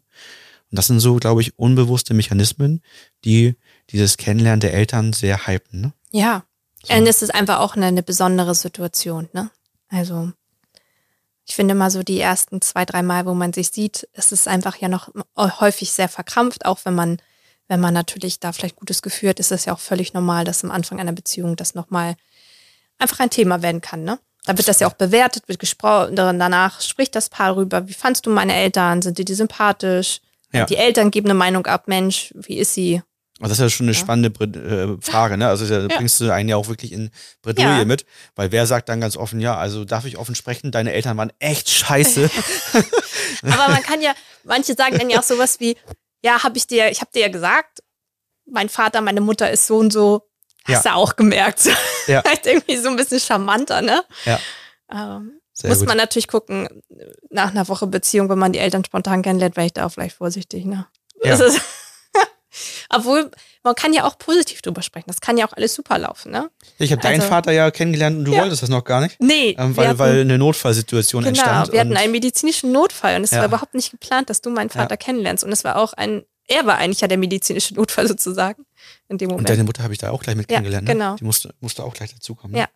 Und 0.72 0.78
das 0.78 0.88
sind 0.88 1.00
so, 1.00 1.16
glaube 1.16 1.42
ich, 1.42 1.58
unbewusste 1.58 2.14
Mechanismen, 2.14 2.82
die 3.26 3.56
dieses 3.90 4.18
Kennenlernen 4.18 4.60
der 4.60 4.74
Eltern 4.74 5.14
sehr 5.14 5.48
hypen. 5.48 5.82
Ne? 5.82 5.94
Ja. 6.12 6.44
So. 6.84 6.94
Und 6.94 7.08
es 7.08 7.22
ist 7.22 7.34
einfach 7.34 7.60
auch 7.60 7.76
eine, 7.76 7.88
eine 7.88 8.04
besondere 8.04 8.56
Situation, 8.56 9.28
ne? 9.34 9.52
Also, 9.90 10.32
ich 11.46 11.56
finde 11.56 11.74
mal 11.76 11.90
so 11.90 12.04
die 12.04 12.20
ersten 12.20 12.62
zwei, 12.62 12.86
drei 12.86 13.02
Mal, 13.02 13.26
wo 13.26 13.34
man 13.34 13.54
sich 13.54 13.70
sieht, 13.70 14.08
es 14.14 14.32
ist 14.32 14.48
einfach 14.48 14.78
ja 14.78 14.88
noch 14.88 15.10
häufig 15.36 15.92
sehr 15.92 16.08
verkrampft, 16.08 16.66
auch 16.66 16.80
wenn 16.86 16.94
man, 16.94 17.18
wenn 17.68 17.80
man 17.80 17.94
natürlich 17.94 18.40
da 18.40 18.52
vielleicht 18.54 18.76
Gutes 18.76 19.02
Gefühl 19.02 19.30
hat, 19.30 19.40
ist 19.40 19.52
es 19.52 19.66
ja 19.66 19.74
auch 19.74 19.80
völlig 19.80 20.14
normal, 20.14 20.46
dass 20.46 20.64
am 20.64 20.72
Anfang 20.72 21.00
einer 21.00 21.12
Beziehung 21.12 21.56
das 21.56 21.74
nochmal 21.74 22.16
einfach 23.00 23.20
ein 23.20 23.30
Thema 23.30 23.62
werden 23.62 23.82
kann, 23.82 24.04
ne? 24.04 24.20
Da 24.46 24.58
wird 24.58 24.68
das 24.68 24.80
ja 24.80 24.88
auch 24.88 24.94
bewertet, 24.94 25.48
wird 25.48 25.60
gesprochen, 25.60 26.16
danach 26.16 26.82
spricht 26.82 27.14
das 27.16 27.30
Paar 27.30 27.56
rüber, 27.56 27.88
wie 27.88 27.94
fandst 27.94 28.26
du 28.26 28.30
meine 28.30 28.56
Eltern, 28.56 29.02
sind 29.02 29.18
dir 29.18 29.26
die 29.26 29.34
sympathisch? 29.36 30.22
Ja. 30.54 30.66
Die 30.66 30.78
Eltern 30.78 31.12
geben 31.12 31.28
eine 31.28 31.36
Meinung 31.36 31.66
ab, 31.68 31.88
Mensch, 31.88 32.34
wie 32.36 32.58
ist 32.58 32.74
sie? 32.74 33.02
Also 33.42 33.50
das 33.52 33.60
ist 33.60 33.60
ja 33.60 33.70
schon 33.70 33.86
eine 33.86 33.94
Ja. 33.94 34.00
spannende 34.00 34.30
äh, 34.98 34.98
Frage, 35.02 35.38
ne? 35.38 35.48
Also 35.48 35.68
da 35.68 35.82
Ja. 35.82 35.88
bringst 35.98 36.20
du 36.20 36.34
einen 36.34 36.50
ja 36.50 36.56
auch 36.56 36.68
wirklich 36.68 36.92
in 36.92 37.12
Bredouille 37.42 37.80
Ja. 37.80 37.86
mit, 37.86 38.06
weil 38.36 38.52
wer 38.52 38.66
sagt 38.66 38.90
dann 38.90 39.00
ganz 39.02 39.16
offen, 39.16 39.40
ja, 39.40 39.56
also 39.56 39.86
darf 39.86 40.06
ich 40.06 40.18
offen 40.18 40.36
sprechen, 40.36 40.72
deine 40.72 40.92
Eltern 40.94 41.16
waren 41.18 41.32
echt 41.40 41.70
scheiße. 41.70 42.30
Aber 43.44 43.70
man 43.70 43.84
kann 43.84 44.02
ja, 44.02 44.14
manche 44.44 44.74
sagen 44.76 44.98
dann 44.98 45.10
ja 45.10 45.20
auch 45.20 45.24
sowas 45.24 45.60
wie, 45.60 45.78
ja, 46.24 46.44
habe 46.44 46.58
ich 46.58 46.68
dir, 46.68 46.90
ich 46.92 47.02
habe 47.02 47.12
dir 47.14 47.22
ja 47.22 47.28
gesagt, 47.30 47.80
mein 48.52 48.68
Vater, 48.70 49.02
meine 49.02 49.22
Mutter 49.22 49.50
ist 49.52 49.68
so 49.68 49.78
und 49.78 49.94
so, 49.94 50.29
hast 50.66 50.86
du 50.86 50.94
auch 50.94 51.16
gemerkt. 51.16 51.62
Ja. 52.08 52.22
Vielleicht 52.24 52.48
irgendwie 52.48 52.78
so 52.78 52.90
ein 52.90 52.96
bisschen 52.96 53.20
charmanter, 53.20 53.84
ne? 53.84 54.04
Ja. 54.26 54.40
Ähm, 54.92 55.34
muss 55.64 55.78
gut. 55.80 55.88
man 55.88 55.98
natürlich 55.98 56.28
gucken, 56.28 56.68
nach 57.30 57.52
einer 57.52 57.68
Woche 57.68 57.86
Beziehung, 57.86 58.30
wenn 58.30 58.40
man 58.40 58.52
die 58.52 58.58
Eltern 58.58 58.84
spontan 58.84 59.22
kennenlernt, 59.22 59.56
wäre 59.58 59.68
ich 59.68 59.74
da 59.74 59.86
auch 59.86 59.90
vielleicht 59.92 60.16
vorsichtig, 60.16 60.66
ne? 60.66 60.88
Ja. 61.24 61.36
Ist, 61.36 61.62
obwohl, 62.90 63.30
man 63.64 63.76
kann 63.76 63.94
ja 63.94 64.06
auch 64.06 64.18
positiv 64.18 64.62
drüber 64.64 64.82
sprechen. 64.82 65.06
Das 65.08 65.22
kann 65.22 65.38
ja 65.38 65.48
auch 65.48 65.54
alles 65.54 65.76
super 65.76 66.00
laufen, 66.00 66.32
ne? 66.32 66.50
Ich 66.80 66.92
habe 66.92 67.02
deinen 67.02 67.20
Also- 67.22 67.28
Vater 67.30 67.52
ja 67.52 67.70
kennengelernt 67.70 68.18
und 68.18 68.26
du 68.26 68.34
Ja. 68.34 68.42
wolltest 68.42 68.64
das 68.64 68.70
noch 68.70 68.84
gar 68.84 69.02
nicht, 69.02 69.20
Nee, 69.22 69.56
ähm, 69.60 69.78
weil, 69.78 69.90
hatten- 69.90 70.00
weil 70.00 70.22
eine 70.22 70.38
Notfallsituation 70.40 71.24
Genau, 71.24 71.30
entstand. 71.30 71.72
wir 71.74 71.80
hatten 71.80 71.96
einen 71.96 72.12
medizinischen 72.12 72.72
Notfall 72.72 73.18
und 73.18 73.24
es 73.24 73.32
Ja. 73.32 73.40
war 73.40 73.46
überhaupt 73.46 73.76
nicht 73.76 73.92
geplant, 73.92 74.30
dass 74.32 74.42
du 74.42 74.50
meinen 74.50 74.72
Vater 74.72 74.92
Ja. 74.94 74.98
kennenlernst. 74.98 75.44
Und 75.44 75.52
es 75.52 75.64
war 75.64 75.76
auch 75.76 75.94
ein, 75.94 76.24
er 76.50 76.66
war 76.66 76.78
eigentlich 76.78 77.02
ja 77.02 77.08
der 77.08 77.18
medizinische 77.18 77.74
Notfall 77.76 78.08
sozusagen 78.08 78.66
in 79.08 79.18
dem 79.18 79.28
und 79.30 79.36
Moment. 79.38 79.50
deine 79.50 79.64
Mutter 79.64 79.84
habe 79.84 79.94
ich 79.94 80.00
da 80.00 80.10
auch 80.12 80.22
gleich 80.22 80.36
mit 80.36 80.50
Ja, 80.52 80.58
kennengelernt. 80.58 80.88
Ne? 80.88 80.94
genau. 80.94 81.16
Die 81.16 81.24
musste, 81.24 81.54
musste 81.62 81.84
auch 81.84 81.94
gleich 81.94 82.14
dazukommen. 82.14 82.56
Ja. 82.58 82.68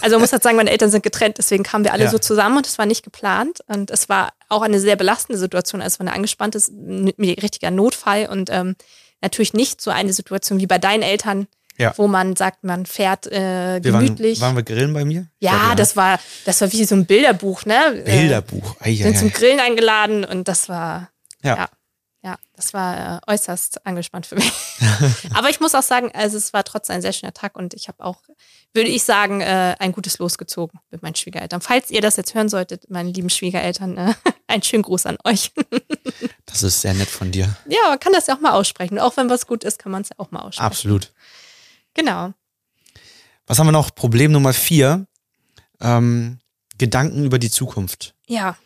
Also 0.00 0.16
man 0.16 0.22
muss 0.22 0.32
halt 0.32 0.42
sagen, 0.42 0.56
meine 0.56 0.70
Eltern 0.70 0.90
sind 0.90 1.02
getrennt, 1.02 1.38
deswegen 1.38 1.62
kamen 1.62 1.84
wir 1.84 1.92
alle 1.92 2.04
Ja. 2.04 2.10
so 2.10 2.18
zusammen 2.18 2.56
und 2.56 2.66
es 2.66 2.78
war 2.78 2.86
nicht 2.86 3.02
geplant. 3.04 3.60
Und 3.66 3.90
es 3.90 4.08
war 4.08 4.32
auch 4.48 4.62
eine 4.62 4.80
sehr 4.80 4.96
belastende 4.96 5.38
Situation. 5.38 5.80
Also 5.82 5.94
es 5.94 6.00
war 6.00 6.06
eine 6.06 6.16
angespannte, 6.16 6.58
n- 6.70 7.12
richtiger 7.18 7.70
Notfall 7.70 8.26
und 8.26 8.48
ähm, 8.50 8.74
natürlich 9.20 9.52
nicht 9.52 9.80
so 9.80 9.90
eine 9.90 10.12
Situation 10.12 10.58
wie 10.60 10.66
bei 10.66 10.78
deinen 10.78 11.02
Eltern, 11.02 11.46
Ja. 11.78 11.92
wo 11.96 12.08
man 12.08 12.34
sagt, 12.36 12.64
man 12.64 12.86
fährt 12.86 13.26
äh, 13.26 13.80
Wir 13.82 13.92
waren, 13.92 14.06
gemütlich. 14.06 14.40
waren 14.40 14.56
wir 14.56 14.62
grillen 14.62 14.92
bei 14.92 15.04
mir? 15.04 15.28
Ja, 15.40 15.66
glaub, 15.66 15.76
das 15.76 15.94
war, 15.94 16.18
das 16.46 16.60
war 16.62 16.72
wie 16.72 16.84
so 16.84 16.94
ein 16.96 17.06
Bilderbuch, 17.06 17.64
ne? 17.66 18.02
Äh, 18.04 18.18
Bilderbuch. 18.20 18.76
Ei, 18.80 18.94
sind 18.96 19.18
zum. 19.18 19.30
Grillen 19.32 19.60
eingeladen 19.60 20.24
und 20.24 20.48
das 20.48 20.68
war, 20.68 21.10
Ja. 21.42 21.68
Ja. 22.26 22.38
Das 22.54 22.74
war 22.74 23.20
äh, 23.28 23.32
äußerst 23.32 23.86
angespannt 23.86 24.26
für 24.26 24.34
mich. 24.34 24.52
Aber 25.34 25.48
ich 25.48 25.60
muss 25.60 25.76
auch 25.76 25.82
sagen, 25.82 26.10
also 26.12 26.36
es 26.36 26.52
war 26.52 26.64
trotzdem 26.64 26.96
ein 26.96 27.02
sehr 27.02 27.12
schöner 27.12 27.32
Tag 27.32 27.56
und 27.56 27.72
ich 27.72 27.86
habe 27.86 28.02
auch, 28.02 28.16
würde 28.74 28.90
ich 28.90 29.04
sagen, 29.04 29.42
äh, 29.42 29.76
ein 29.78 29.92
gutes 29.92 30.18
Los 30.18 30.36
gezogen 30.36 30.80
mit 30.90 31.02
meinen 31.02 31.14
Schwiegereltern. 31.14 31.60
Falls 31.60 31.90
ihr 31.92 32.00
das 32.00 32.16
jetzt 32.16 32.34
hören 32.34 32.48
solltet, 32.48 32.90
meine 32.90 33.12
lieben 33.12 33.30
Schwiegereltern, 33.30 33.96
äh, 33.96 34.14
einen 34.48 34.64
schönen 34.64 34.82
Gruß 34.82 35.06
an 35.06 35.18
euch. 35.24 35.52
Das 36.46 36.62
ist 36.62 36.80
sehr 36.80 36.94
nett 36.94 37.08
von 37.08 37.32
dir. 37.32 37.54
ja, 37.68 37.88
man 37.88 38.00
kann 38.00 38.12
das 38.12 38.28
ja 38.28 38.36
auch 38.36 38.40
mal 38.40 38.52
aussprechen. 38.52 38.98
Auch 38.98 39.16
wenn 39.18 39.28
was 39.28 39.46
gut 39.46 39.64
ist, 39.64 39.78
kann 39.78 39.92
man 39.92 40.02
es 40.02 40.08
ja 40.08 40.14
auch 40.18 40.30
mal 40.30 40.40
aussprechen. 40.40 40.64
Absolut. 40.66 41.12
Genau. 41.92 42.32
Was 43.46 43.58
haben 43.58 43.66
wir 43.66 43.72
noch? 43.72 43.94
Problem 43.94 44.32
Nummer 44.32 44.54
vier. 44.54 45.06
Ähm, 45.80 46.38
Gedanken 46.78 47.24
über 47.26 47.38
die 47.38 47.50
Zukunft. 47.50 48.14
Ja, 48.26 48.56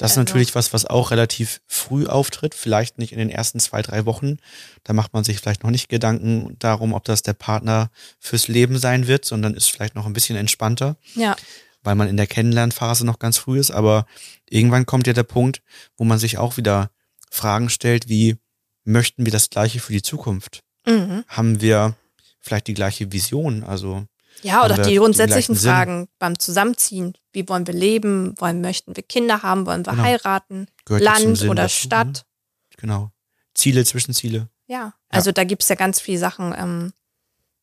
Das 0.00 0.12
ist 0.12 0.18
Also- 0.18 0.20
natürlich 0.20 0.54
was, 0.54 0.72
was 0.72 0.86
auch 0.86 1.10
relativ 1.10 1.60
früh 1.66 2.06
auftritt, 2.06 2.54
vielleicht 2.54 2.96
nicht 2.98 3.12
in 3.12 3.18
den 3.18 3.28
ersten 3.28 3.60
zwei, 3.60 3.82
drei 3.82 4.06
Wochen. 4.06 4.38
Da 4.82 4.94
macht 4.94 5.12
man 5.12 5.24
sich 5.24 5.38
vielleicht 5.38 5.62
noch 5.62 5.70
nicht 5.70 5.90
Gedanken 5.90 6.56
darum, 6.58 6.94
ob 6.94 7.04
das 7.04 7.22
der 7.22 7.34
Partner 7.34 7.90
fürs 8.18 8.48
Leben 8.48 8.78
sein 8.78 9.06
wird, 9.06 9.26
sondern 9.26 9.52
ist 9.52 9.70
vielleicht 9.70 9.94
noch 9.94 10.06
ein 10.06 10.14
bisschen 10.14 10.36
entspannter, 10.36 10.96
ja, 11.14 11.36
weil 11.82 11.96
man 11.96 12.08
in 12.08 12.16
der 12.16 12.26
Kennenlernphase 12.26 13.04
noch 13.04 13.18
ganz 13.18 13.36
früh 13.36 13.58
ist. 13.60 13.70
Aber 13.70 14.06
irgendwann 14.48 14.86
kommt 14.86 15.06
ja 15.06 15.12
der 15.12 15.22
Punkt, 15.22 15.60
wo 15.98 16.04
man 16.04 16.18
sich 16.18 16.38
auch 16.38 16.56
wieder 16.56 16.90
Fragen 17.30 17.68
stellt, 17.68 18.08
wie 18.08 18.36
möchten 18.84 19.26
wir 19.26 19.32
das 19.32 19.50
Gleiche 19.50 19.80
für 19.80 19.92
die 19.92 20.02
Zukunft? 20.02 20.62
mhm. 20.86 21.24
Haben 21.28 21.60
wir 21.60 21.94
vielleicht 22.40 22.68
die 22.68 22.74
gleiche 22.74 23.12
Vision? 23.12 23.64
Also 23.64 24.06
ja, 24.42 24.64
oder 24.64 24.78
die 24.78 24.96
grundsätzlichen 24.96 25.54
Sinn? 25.54 25.70
Fragen 25.70 26.08
beim 26.18 26.38
Zusammenziehen. 26.38 27.14
Wie 27.32 27.48
wollen 27.48 27.66
wir 27.66 27.74
leben? 27.74 28.34
Wollen, 28.38 28.60
möchten 28.60 28.96
wir 28.96 29.02
Kinder 29.02 29.42
haben? 29.42 29.66
Wollen 29.66 29.84
wir 29.86 29.92
Genau. 29.92 30.02
heiraten? 30.04 30.66
gehört 30.84 31.02
Land 31.02 31.42
oder 31.42 31.62
dazu, 31.62 31.76
Stadt? 31.86 32.06
Ne? 32.06 32.76
Genau. 32.78 33.10
Ziele, 33.54 33.84
Zwischenziele. 33.84 34.48
Ja, 34.66 34.94
also 35.08 35.32
da 35.32 35.44
gibt 35.44 35.62
es 35.62 35.68
ja 35.68 35.74
ganz 35.74 36.00
viele 36.00 36.18
Sachen. 36.18 36.54
Ähm, 36.56 36.92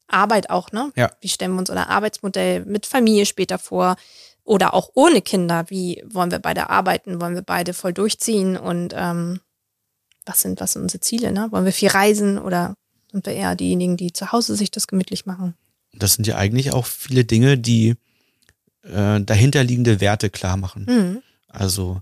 Arbeit 0.07 0.49
auch, 0.49 0.71
ne? 0.71 0.91
Ja. 0.95 1.11
Wie 1.21 1.27
stellen 1.27 1.53
wir 1.53 1.59
uns 1.59 1.69
unser 1.69 1.89
Arbeitsmodell 1.89 2.65
mit 2.65 2.85
Familie 2.85 3.25
später 3.25 3.59
vor? 3.59 3.95
Oder 4.43 4.73
auch 4.73 4.91
ohne 4.93 5.21
Kinder. 5.21 5.65
Wie 5.69 6.01
wollen 6.07 6.31
wir 6.31 6.39
beide 6.39 6.69
arbeiten? 6.69 7.19
Wollen 7.19 7.35
wir 7.35 7.41
beide 7.41 7.73
voll 7.73 7.91
durchziehen? 7.91 8.55
Und 8.55 8.93
ähm, 8.95 9.41
was 10.25 10.41
sind, 10.41 10.61
was 10.61 10.73
sind 10.73 10.83
unsere 10.83 11.01
Ziele? 11.01 11.33
Ne? 11.33 11.47
Wollen 11.51 11.65
wir 11.65 11.73
viel 11.73 11.89
reisen 11.89 12.37
oder 12.39 12.75
sind 13.11 13.25
wir 13.25 13.33
eher 13.33 13.55
diejenigen, 13.55 13.97
die 13.97 14.13
zu 14.13 14.31
Hause 14.31 14.55
sich 14.55 14.71
das 14.71 14.87
gemütlich 14.87 15.25
machen? 15.25 15.55
Das 15.99 16.13
sind 16.13 16.27
ja 16.27 16.37
eigentlich 16.37 16.71
auch 16.71 16.85
viele 16.85 17.25
Dinge, 17.25 17.57
die 17.57 17.95
äh, 18.83 19.21
dahinterliegende 19.21 19.99
Werte 20.01 20.29
klar 20.29 20.57
machen. 20.57 20.85
Mhm. 20.87 21.21
Also, 21.47 22.01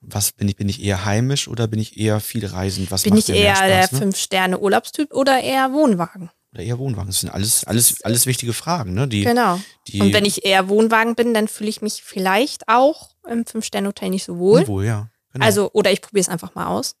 was 0.00 0.32
bin 0.32 0.48
ich? 0.48 0.56
Bin 0.56 0.68
ich 0.68 0.82
eher 0.82 1.04
heimisch 1.04 1.48
oder 1.48 1.66
bin 1.66 1.80
ich 1.80 1.98
eher 1.98 2.20
viel 2.20 2.46
reisend? 2.46 2.90
Was 2.90 3.02
Bin 3.02 3.14
macht 3.14 3.28
ich 3.28 3.34
eher 3.34 3.56
Spaß, 3.56 3.68
der 3.68 3.92
ne? 3.92 3.98
Fünf-Sterne-Urlaubstyp 3.98 5.12
oder 5.12 5.40
eher 5.40 5.72
Wohnwagen? 5.72 6.30
Oder 6.52 6.62
eher 6.62 6.78
Wohnwagen? 6.78 7.08
Das 7.08 7.20
sind 7.20 7.30
alles, 7.30 7.64
alles, 7.64 8.02
alles 8.02 8.26
wichtige 8.26 8.52
Fragen, 8.52 8.94
ne? 8.94 9.08
Die, 9.08 9.24
Genau. 9.24 9.60
die 9.88 10.00
Und 10.00 10.12
wenn 10.12 10.24
ich 10.24 10.44
eher 10.44 10.68
Wohnwagen 10.68 11.14
bin, 11.14 11.34
dann 11.34 11.48
fühle 11.48 11.70
ich 11.70 11.82
mich 11.82 12.02
vielleicht 12.02 12.68
auch 12.68 13.10
im 13.28 13.44
Fünf-Sterne-Hotel 13.44 14.10
nicht 14.10 14.24
so 14.24 14.38
wohl. 14.38 14.60
Unwohl, 14.60 14.84
ja. 14.86 15.10
Genau. 15.32 15.44
Also, 15.44 15.70
oder 15.72 15.92
ich 15.92 16.00
probiere 16.00 16.22
es 16.22 16.28
einfach 16.28 16.54
mal 16.54 16.66
aus. 16.66 16.96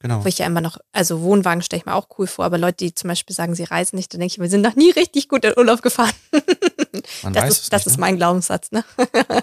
Genau. 0.00 0.24
Wo 0.24 0.28
ich 0.28 0.38
ja 0.38 0.46
immer 0.46 0.60
noch, 0.60 0.78
also 0.92 1.22
Wohnwagen 1.22 1.62
stelle 1.62 1.78
ich 1.80 1.86
mir 1.86 1.94
auch 1.94 2.08
cool 2.18 2.26
vor, 2.26 2.44
aber 2.44 2.58
Leute, 2.58 2.78
die 2.78 2.94
zum 2.94 3.08
Beispiel 3.08 3.34
sagen, 3.36 3.54
sie 3.54 3.64
reisen 3.64 3.96
nicht, 3.96 4.12
dann 4.12 4.20
denke 4.20 4.34
ich, 4.34 4.40
wir 4.40 4.48
sind 4.50 4.62
noch 4.62 4.74
nie 4.76 4.90
richtig 4.90 5.28
gut 5.28 5.44
in 5.44 5.56
Urlaub 5.56 5.80
gefahren. 5.82 6.12
Man 7.22 7.32
Das, 7.32 7.44
weiß 7.44 7.52
ist, 7.52 7.62
es 7.64 7.68
das 7.70 7.80
nicht, 7.82 7.92
ist 7.92 7.96
ne? 7.98 8.00
mein 8.00 8.16
Glaubenssatz, 8.16 8.72
ne? 8.72 8.84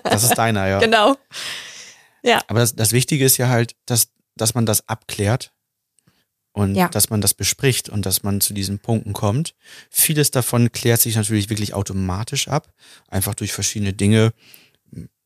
Das 0.03 0.23
ist 0.23 0.35
deiner, 0.37 0.67
ja. 0.67 0.79
Genau. 0.83 1.15
Aber 2.47 2.59
das, 2.59 2.75
das 2.75 2.91
Wichtige 2.91 3.23
ist 3.23 3.37
ja 3.37 3.47
halt, 3.47 3.75
dass, 3.85 4.09
dass 4.35 4.53
man 4.53 4.65
das 4.65 4.87
abklärt 4.89 5.53
und 6.51 6.75
Ja. 6.75 6.89
dass 6.89 7.09
man 7.09 7.21
das 7.21 7.33
bespricht 7.33 7.87
und 7.87 8.05
dass 8.05 8.23
man 8.23 8.41
zu 8.41 8.53
diesen 8.53 8.79
Punkten 8.79 9.13
kommt. 9.13 9.55
Vieles 9.89 10.31
davon 10.31 10.71
klärt 10.71 10.99
sich 10.99 11.15
natürlich 11.15 11.49
wirklich 11.49 11.73
automatisch 11.73 12.47
ab, 12.49 12.73
einfach 13.07 13.33
durch 13.35 13.53
verschiedene 13.53 13.93
Dinge. 13.93 14.33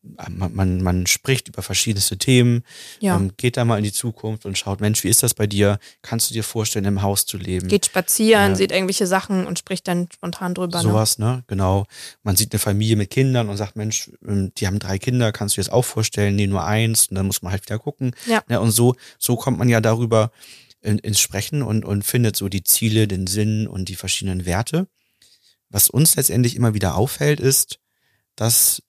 Man, 0.03 0.55
man, 0.55 0.81
man 0.81 1.05
spricht 1.05 1.47
über 1.47 1.61
verschiedenste 1.61 2.17
Themen, 2.17 2.63
Ja. 3.01 3.15
ähm, 3.17 3.33
geht 3.37 3.55
da 3.55 3.65
mal 3.65 3.77
in 3.77 3.83
die 3.83 3.91
Zukunft 3.93 4.47
und 4.47 4.57
schaut, 4.57 4.81
Mensch, 4.81 5.03
wie 5.03 5.09
ist 5.09 5.21
das 5.21 5.35
bei 5.35 5.45
dir? 5.45 5.77
Kannst 6.01 6.29
du 6.29 6.33
dir 6.33 6.43
vorstellen, 6.43 6.85
im 6.85 7.03
Haus 7.03 7.27
zu 7.27 7.37
leben? 7.37 7.67
Geht 7.67 7.85
spazieren, 7.85 8.49
Ja. 8.51 8.55
sieht 8.55 8.71
irgendwelche 8.71 9.05
Sachen 9.05 9.45
und 9.45 9.59
spricht 9.59 9.87
dann 9.87 10.07
spontan 10.11 10.55
drüber. 10.55 10.77
Ne? 10.77 10.83
Sowas, 10.89 11.19
ne? 11.19 11.43
Genau. 11.45 11.85
Man 12.23 12.35
sieht 12.35 12.51
eine 12.51 12.57
Familie 12.59 12.95
mit 12.95 13.11
Kindern 13.11 13.47
und 13.47 13.57
sagt, 13.57 13.75
Mensch, 13.75 14.09
ähm, 14.27 14.51
die 14.57 14.65
haben 14.65 14.79
drei 14.79 14.97
Kinder, 14.97 15.31
kannst 15.31 15.55
du 15.55 15.61
dir 15.61 15.65
das 15.65 15.73
auch 15.73 15.85
vorstellen? 15.85 16.35
Nee, 16.35 16.47
nur 16.47 16.65
eins. 16.65 17.07
Und 17.09 17.15
dann 17.15 17.27
muss 17.27 17.43
man 17.43 17.51
halt 17.51 17.63
wieder 17.63 17.77
gucken. 17.77 18.15
Ja. 18.25 18.41
Ne? 18.47 18.59
Und 18.59 18.71
so, 18.71 18.95
so 19.19 19.35
kommt 19.35 19.59
man 19.59 19.69
ja 19.69 19.81
darüber 19.81 20.31
in, 20.81 20.97
ins 20.97 21.19
Sprechen 21.19 21.61
und, 21.61 21.85
und 21.85 22.03
findet 22.03 22.35
so 22.35 22.49
die 22.49 22.63
Ziele, 22.63 23.07
den 23.07 23.27
Sinn 23.27 23.67
und 23.67 23.87
die 23.87 23.95
verschiedenen 23.95 24.47
Werte. 24.47 24.87
Was 25.69 25.91
uns 25.91 26.15
letztendlich 26.15 26.55
immer 26.55 26.73
wieder 26.73 26.95
auffällt, 26.95 27.39
ist, 27.39 27.77
dass 28.35 28.81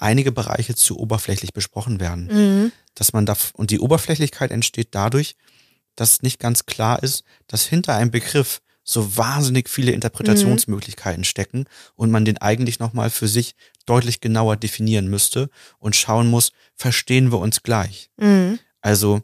einige 0.00 0.32
Bereiche 0.32 0.74
zu 0.74 0.98
oberflächlich 0.98 1.52
besprochen 1.52 2.00
werden 2.00 2.26
Mhm. 2.32 2.72
dass 2.94 3.12
man 3.12 3.26
da 3.26 3.36
und 3.54 3.70
die 3.70 3.78
Oberflächlichkeit 3.80 4.50
entsteht 4.50 4.88
dadurch, 4.92 5.36
dass 5.96 6.22
nicht 6.22 6.38
ganz 6.40 6.66
klar 6.66 7.02
ist, 7.02 7.24
dass 7.46 7.64
hinter 7.66 7.94
einem 7.94 8.10
Begriff 8.10 8.60
so 8.82 9.16
wahnsinnig 9.16 9.68
viele 9.68 9.92
Interpretationsmöglichkeiten 9.92 11.24
stecken 11.24 11.66
und 11.94 12.10
man 12.10 12.24
den 12.24 12.38
eigentlich 12.38 12.78
nochmal 12.78 13.10
für 13.10 13.28
sich 13.28 13.54
deutlich 13.86 14.20
genauer 14.20 14.56
definieren 14.56 15.08
müsste 15.08 15.50
und 15.78 15.94
schauen 15.96 16.28
muss, 16.28 16.52
verstehen 16.74 17.30
wir 17.32 17.38
uns 17.38 17.62
gleich? 17.62 18.10
Mhm. 18.18 18.58
Also, 18.80 19.22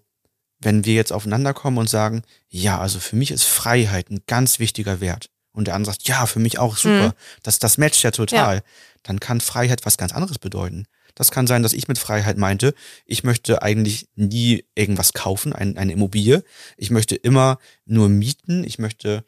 wenn 0.60 0.84
wir 0.84 0.94
jetzt 0.94 1.12
aufeinander 1.12 1.54
kommen 1.54 1.78
und 1.78 1.88
sagen, 1.88 2.22
ja, 2.48 2.78
also 2.78 2.98
für 3.00 3.16
mich 3.16 3.30
ist 3.30 3.44
Freiheit 3.44 4.10
ein 4.10 4.20
ganz 4.26 4.58
wichtiger 4.58 5.00
Wert 5.00 5.30
und 5.52 5.66
der 5.66 5.74
andere 5.74 5.92
sagt, 5.92 6.06
ja, 6.08 6.26
für 6.26 6.38
mich 6.38 6.58
auch 6.58 6.76
super, 6.76 7.08
Mhm. 7.08 7.12
das, 7.42 7.58
das 7.58 7.78
matcht 7.78 8.02
ja 8.02 8.10
total, 8.10 8.62
dann 9.06 9.20
kann 9.20 9.40
Freiheit 9.40 9.86
was 9.86 9.98
ganz 9.98 10.12
anderes 10.12 10.38
bedeuten. 10.38 10.86
Das 11.14 11.30
kann 11.30 11.46
sein, 11.46 11.62
dass 11.62 11.72
ich 11.72 11.88
mit 11.88 11.98
Freiheit 11.98 12.36
meinte, 12.36 12.74
ich 13.06 13.24
möchte 13.24 13.62
eigentlich 13.62 14.08
nie 14.16 14.64
irgendwas 14.74 15.12
kaufen, 15.12 15.52
ein, 15.52 15.78
eine 15.78 15.92
Immobilie. 15.92 16.44
Ich 16.76 16.90
möchte 16.90 17.14
immer 17.14 17.58
nur 17.86 18.08
mieten. 18.08 18.64
Ich 18.64 18.78
möchte, 18.78 19.24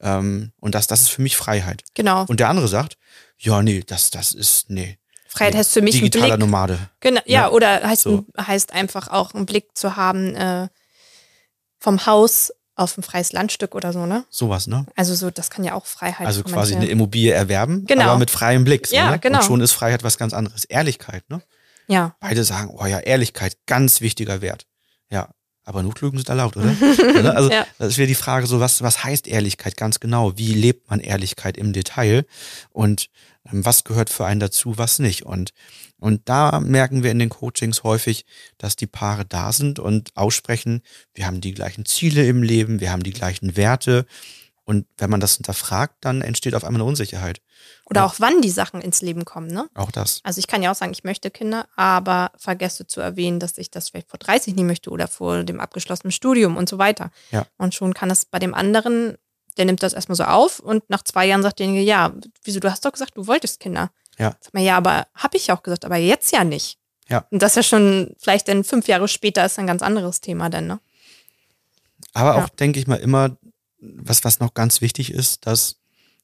ähm, 0.00 0.52
und 0.60 0.74
das, 0.74 0.86
das 0.86 1.02
ist 1.02 1.08
für 1.08 1.22
mich 1.22 1.36
Freiheit. 1.36 1.82
Genau. 1.94 2.26
Und 2.28 2.40
der 2.40 2.48
andere 2.48 2.68
sagt, 2.68 2.96
ja, 3.38 3.62
nee, 3.62 3.82
das, 3.84 4.10
das 4.10 4.32
ist, 4.32 4.70
nee. 4.70 4.98
Freiheit 5.26 5.54
nee, 5.54 5.58
heißt 5.60 5.72
für 5.72 5.82
mich 5.82 5.96
ein 5.96 6.02
digitaler 6.02 6.36
Blick. 6.36 6.46
Nomade. 6.46 6.78
Genau, 7.00 7.20
ja, 7.24 7.42
Ja, 7.42 7.50
oder 7.50 7.82
heißt, 7.82 8.02
so. 8.02 8.26
heißt 8.38 8.72
einfach 8.72 9.08
auch 9.08 9.34
einen 9.34 9.46
Blick 9.46 9.76
zu 9.76 9.96
haben 9.96 10.36
äh, 10.36 10.68
vom 11.80 12.06
Haus 12.06 12.52
auf 12.74 12.96
ein 12.96 13.02
freies 13.02 13.32
Landstück 13.32 13.74
oder 13.74 13.92
so, 13.92 14.06
ne? 14.06 14.24
Sowas, 14.30 14.66
ne? 14.66 14.86
Also 14.96 15.14
so, 15.14 15.30
das 15.30 15.50
kann 15.50 15.64
ja 15.64 15.74
auch 15.74 15.84
Freiheit 15.86 16.26
Also 16.26 16.42
quasi 16.42 16.72
manche- 16.72 16.76
eine 16.76 16.86
Immobilie 16.90 17.32
erwerben, 17.32 17.84
Genau. 17.86 18.04
aber 18.04 18.18
mit 18.18 18.30
freiem 18.30 18.64
Blick. 18.64 18.86
So, 18.86 18.96
Ja, 18.96 19.10
ne? 19.10 19.18
genau. 19.18 19.38
Und 19.38 19.44
schon 19.44 19.60
ist 19.60 19.72
Freiheit 19.72 20.02
was 20.02 20.16
ganz 20.18 20.32
anderes. 20.32 20.64
Ehrlichkeit, 20.64 21.28
ne? 21.28 21.42
Ja, 21.88 22.14
Beide 22.20 22.44
sagen, 22.44 22.70
oh 22.78 22.86
ja, 22.86 23.00
Ehrlichkeit, 23.00 23.56
ganz 23.66 24.00
wichtiger 24.00 24.40
Wert. 24.40 24.66
Ja, 25.10 25.28
aber 25.64 25.82
Notlügen 25.82 26.16
sind 26.18 26.28
erlaubt, 26.30 26.56
oder? 26.56 27.36
Also 27.36 27.50
Ja. 27.50 27.66
das 27.78 27.88
ist 27.88 27.98
wieder 27.98 28.06
die 28.06 28.14
Frage, 28.14 28.46
so 28.46 28.60
was, 28.60 28.82
was 28.82 29.04
heißt 29.04 29.28
Ehrlichkeit 29.28 29.76
ganz 29.76 30.00
genau? 30.00 30.38
Wie 30.38 30.54
lebt 30.54 30.88
man 30.88 31.00
Ehrlichkeit 31.00 31.56
im 31.58 31.72
Detail? 31.74 32.24
Und 32.70 33.08
was 33.50 33.84
gehört 33.84 34.10
für 34.10 34.24
einen 34.24 34.40
dazu, 34.40 34.78
was 34.78 34.98
nicht? 34.98 35.24
Und, 35.24 35.52
und 35.98 36.28
da 36.28 36.60
merken 36.60 37.02
wir 37.02 37.10
in 37.10 37.18
den 37.18 37.28
Coachings 37.28 37.82
häufig, 37.82 38.24
dass 38.58 38.76
die 38.76 38.86
Paare 38.86 39.24
da 39.24 39.52
sind 39.52 39.78
und 39.78 40.16
aussprechen, 40.16 40.82
wir 41.14 41.26
haben 41.26 41.40
die 41.40 41.52
gleichen 41.52 41.84
Ziele 41.84 42.26
im 42.26 42.42
Leben, 42.42 42.80
wir 42.80 42.92
haben 42.92 43.02
die 43.02 43.12
gleichen 43.12 43.56
Werte. 43.56 44.06
Und 44.64 44.86
wenn 44.96 45.10
man 45.10 45.18
das 45.18 45.34
hinterfragt, 45.34 45.96
dann 46.02 46.22
entsteht 46.22 46.54
auf 46.54 46.62
einmal 46.62 46.80
eine 46.80 46.88
Unsicherheit. 46.88 47.40
oder 47.90 48.04
auch 48.04 48.14
wann 48.18 48.40
die 48.42 48.50
Sachen 48.50 48.80
ins 48.80 49.02
Leben 49.02 49.24
kommen, 49.24 49.48
ne? 49.48 49.68
Auch 49.74 49.90
das. 49.90 50.20
Also 50.22 50.38
ich 50.38 50.46
kann 50.46 50.62
ja 50.62 50.70
auch 50.70 50.76
sagen, 50.76 50.92
ich 50.92 51.02
möchte 51.02 51.32
Kinder, 51.32 51.66
aber 51.74 52.30
vergesse 52.36 52.86
zu 52.86 53.00
erwähnen, 53.00 53.40
dass 53.40 53.58
ich 53.58 53.72
das 53.72 53.88
vielleicht 53.88 54.08
vor 54.08 54.20
30 54.20 54.54
nie 54.54 54.62
möchte 54.62 54.90
oder 54.90 55.08
vor 55.08 55.42
dem 55.42 55.58
abgeschlossenen 55.58 56.12
Studium 56.12 56.56
und 56.56 56.68
so 56.68 56.78
weiter. 56.78 57.10
Ja. 57.32 57.44
Und 57.58 57.74
schon 57.74 57.92
kann 57.92 58.08
das 58.08 58.24
bei 58.24 58.38
dem 58.38 58.54
anderen, 58.54 59.18
der 59.58 59.64
nimmt 59.64 59.82
das 59.82 59.92
erstmal 59.92 60.16
so 60.16 60.24
auf 60.24 60.60
und 60.60 60.88
nach 60.88 61.02
zwei 61.02 61.26
Jahren 61.26 61.42
sagt 61.42 61.58
derjenige, 61.58 61.84
ja, 61.84 62.12
wieso, 62.44 62.60
du 62.60 62.70
hast 62.70 62.84
doch 62.84 62.92
gesagt, 62.92 63.16
du 63.16 63.26
wolltest 63.26 63.60
Kinder. 63.60 63.90
Ja. 64.18 64.36
Sag 64.40 64.54
mal, 64.54 64.62
ja, 64.62 64.76
aber 64.76 65.06
habe 65.14 65.36
ich 65.36 65.48
ja 65.48 65.56
auch 65.56 65.62
gesagt, 65.62 65.84
aber 65.84 65.96
jetzt 65.96 66.32
ja 66.32 66.44
nicht. 66.44 66.78
Ja. 67.08 67.26
Und 67.30 67.42
das 67.42 67.54
ja 67.54 67.62
schon, 67.62 68.14
vielleicht 68.18 68.48
dann 68.48 68.64
fünf 68.64 68.88
Jahre 68.88 69.08
später 69.08 69.44
ist 69.44 69.58
ein 69.58 69.66
ganz 69.66 69.82
anderes 69.82 70.20
Thema 70.20 70.48
dann, 70.50 70.66
ne? 70.66 70.80
Aber 72.14 72.36
Ja. 72.36 72.44
auch, 72.44 72.48
denke 72.48 72.78
ich 72.78 72.86
mal, 72.86 72.96
immer, 72.96 73.36
was, 73.78 74.24
was 74.24 74.40
noch 74.40 74.54
ganz 74.54 74.80
wichtig 74.80 75.12
ist, 75.12 75.46
dass, 75.46 75.76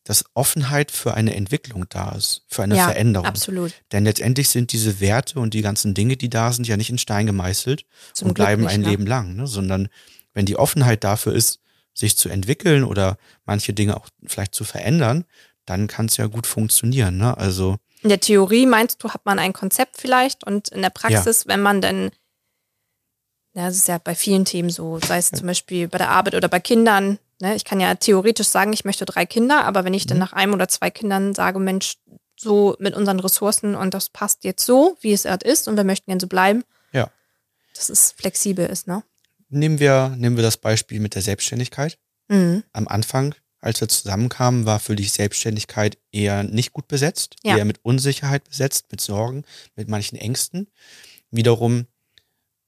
dass 0.04 0.24
Offenheit 0.34 0.90
für 0.90 1.14
eine 1.14 1.34
Entwicklung 1.34 1.86
da 1.88 2.12
ist, 2.12 2.42
für 2.48 2.62
eine 2.62 2.76
ja, 2.76 2.84
Veränderung. 2.84 3.26
absolut. 3.26 3.72
Denn 3.92 4.04
letztendlich 4.04 4.48
sind 4.48 4.72
diese 4.72 5.00
Werte 5.00 5.40
und 5.40 5.54
die 5.54 5.62
ganzen 5.62 5.94
Dinge, 5.94 6.16
die 6.16 6.30
da 6.30 6.52
sind, 6.52 6.66
ja 6.66 6.76
nicht 6.76 6.90
in 6.90 6.98
Stein 6.98 7.26
gemeißelt 7.26 7.84
Zum 8.12 8.28
und 8.28 8.34
Glück 8.34 8.46
bleiben 8.46 8.62
nicht, 8.62 8.72
ein 8.72 8.80
ne? 8.82 8.88
Leben 8.88 9.06
lang, 9.06 9.34
ne? 9.34 9.46
sondern 9.46 9.88
wenn 10.34 10.46
die 10.46 10.56
Offenheit 10.56 11.04
dafür 11.04 11.34
ist, 11.34 11.60
sich 11.98 12.16
zu 12.16 12.28
entwickeln 12.28 12.84
oder 12.84 13.18
manche 13.44 13.72
Dinge 13.72 13.96
auch 13.96 14.08
vielleicht 14.24 14.54
zu 14.54 14.64
verändern, 14.64 15.24
dann 15.66 15.88
kann 15.88 16.06
es 16.06 16.16
ja 16.16 16.26
gut 16.26 16.46
funktionieren. 16.46 17.18
Ne? 17.18 17.36
Also 17.36 17.76
In 18.02 18.08
der 18.08 18.20
Theorie 18.20 18.66
meinst 18.66 19.02
du, 19.02 19.10
hat 19.10 19.26
man 19.26 19.38
ein 19.38 19.52
Konzept 19.52 19.96
vielleicht 20.00 20.44
und 20.44 20.68
in 20.68 20.82
der 20.82 20.90
Praxis, 20.90 21.46
wenn 21.46 21.60
man 21.60 21.80
dann 21.80 22.10
Ja, 23.54 23.66
das 23.66 23.76
ist 23.76 23.88
ja 23.88 23.98
bei 23.98 24.14
vielen 24.14 24.44
Themen 24.44 24.70
so, 24.70 25.00
sei 25.00 25.18
es 25.18 25.30
zum 25.30 25.46
Beispiel 25.48 25.88
bei 25.88 25.98
der 25.98 26.10
Arbeit 26.10 26.34
oder 26.36 26.48
bei 26.48 26.60
Kindern. 26.60 27.18
Ne? 27.40 27.56
Ich 27.56 27.64
kann 27.64 27.80
ja 27.80 27.94
theoretisch 27.96 28.46
sagen, 28.48 28.72
ich 28.72 28.84
möchte 28.84 29.04
drei 29.04 29.26
Kinder, 29.26 29.64
aber 29.64 29.84
wenn 29.84 29.94
ich 29.94 30.06
dann 30.06 30.18
nach 30.18 30.32
einem 30.32 30.52
oder 30.54 30.68
zwei 30.68 30.90
Kindern 30.90 31.34
sage, 31.34 31.58
Mensch, 31.58 31.96
so 32.36 32.76
mit 32.78 32.94
unseren 32.94 33.18
Ressourcen 33.18 33.74
und 33.74 33.94
das 33.94 34.10
passt 34.10 34.44
jetzt 34.44 34.64
so, 34.64 34.96
wie 35.00 35.12
es 35.12 35.24
gerade 35.24 35.44
ist 35.48 35.66
und 35.66 35.76
wir 35.76 35.82
möchten 35.82 36.06
gerne 36.10 36.20
so 36.20 36.28
bleiben, 36.28 36.62
Ja. 36.92 37.10
dass 37.74 37.88
es 37.88 38.12
flexibel 38.12 38.64
ist, 38.66 38.86
ne? 38.86 39.02
Nehmen 39.50 39.78
wir, 39.80 40.10
nehmen 40.18 40.36
wir 40.36 40.42
das 40.42 40.56
Beispiel 40.58 41.00
mit 41.00 41.14
der 41.14 41.22
Selbstständigkeit. 41.22 41.98
Mhm. 42.28 42.62
Am 42.72 42.86
Anfang, 42.88 43.34
als 43.60 43.80
wir 43.80 43.88
zusammenkamen, 43.88 44.66
war 44.66 44.78
für 44.78 44.94
dich 44.96 45.12
Selbstständigkeit 45.12 45.98
eher 46.12 46.42
nicht 46.44 46.72
gut 46.72 46.86
besetzt, 46.88 47.36
Ja. 47.44 47.56
eher 47.56 47.64
mit 47.64 47.78
Unsicherheit 47.84 48.44
besetzt, 48.44 48.86
mit 48.90 49.00
Sorgen, 49.00 49.44
mit 49.74 49.88
manchen 49.88 50.16
Ängsten. 50.18 50.68
Wiederum 51.30 51.86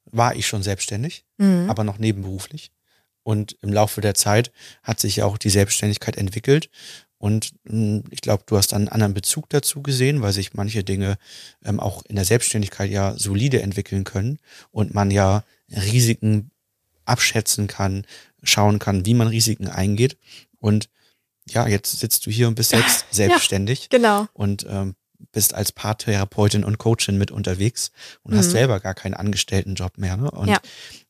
war 0.05 0.35
ich 0.35 0.47
schon 0.47 0.63
selbstständig, 0.63 1.25
Mhm. 1.39 1.69
aber 1.69 1.85
noch 1.85 1.99
nebenberuflich. 1.99 2.73
Und 3.23 3.57
im 3.61 3.73
Laufe 3.73 4.01
der 4.01 4.15
Zeit 4.15 4.51
hat 4.83 4.99
sich 4.99 5.17
ja 5.17 5.27
auch 5.27 5.37
die 5.39 5.51
Selbstständigkeit 5.51 6.17
entwickelt. 6.17 6.71
Und 7.19 7.53
mh, 7.65 8.05
ich 8.11 8.23
glaube, 8.23 8.45
du 8.47 8.57
hast 8.57 8.73
einen 8.73 8.89
anderen 8.89 9.13
Bezug 9.13 9.51
dazu 9.51 9.83
gesehen, 9.83 10.23
weil 10.23 10.33
sich 10.33 10.55
manche 10.55 10.83
Dinge 10.83 11.19
ähm, 11.63 11.79
auch 11.79 12.03
in 12.07 12.17
der 12.17 12.25
Selbstständigkeit 12.25 12.91
ja 12.91 13.15
solide 13.19 13.61
entwickeln 13.61 14.05
können 14.05 14.39
und 14.71 14.95
man 14.95 15.11
ja 15.11 15.45
Risiken 15.71 16.51
abschätzen 17.11 17.67
kann, 17.67 18.07
schauen 18.43 18.79
kann, 18.79 19.05
wie 19.05 19.15
man 19.15 19.29
Risiken 19.29 19.69
eingeht. 19.69 20.17
Und 20.59 20.89
ja, 21.47 21.67
jetzt 21.67 21.99
sitzt 21.99 22.25
du 22.27 22.31
hier 22.31 22.49
und 22.49 22.55
bist 22.55 22.73
jetzt 22.73 23.05
selbstständig 23.11 23.89
Genau. 23.91 24.27
und 24.33 24.65
ähm, 24.69 24.95
bist 25.33 25.53
als 25.55 25.73
Paartherapeutin 25.73 26.65
und 26.65 26.79
Coachin 26.79 27.19
mit 27.19 27.31
unterwegs 27.31 27.91
und 28.23 28.35
hast 28.37 28.47
Mhm. 28.49 28.53
selber 28.53 28.81
gar 28.81 28.95
keinen 28.95 29.15
Angestelltenjob 29.15 29.99
mehr. 29.99 30.17
Ne? 30.17 30.31
Und 30.31 30.49
Ja. 30.49 30.59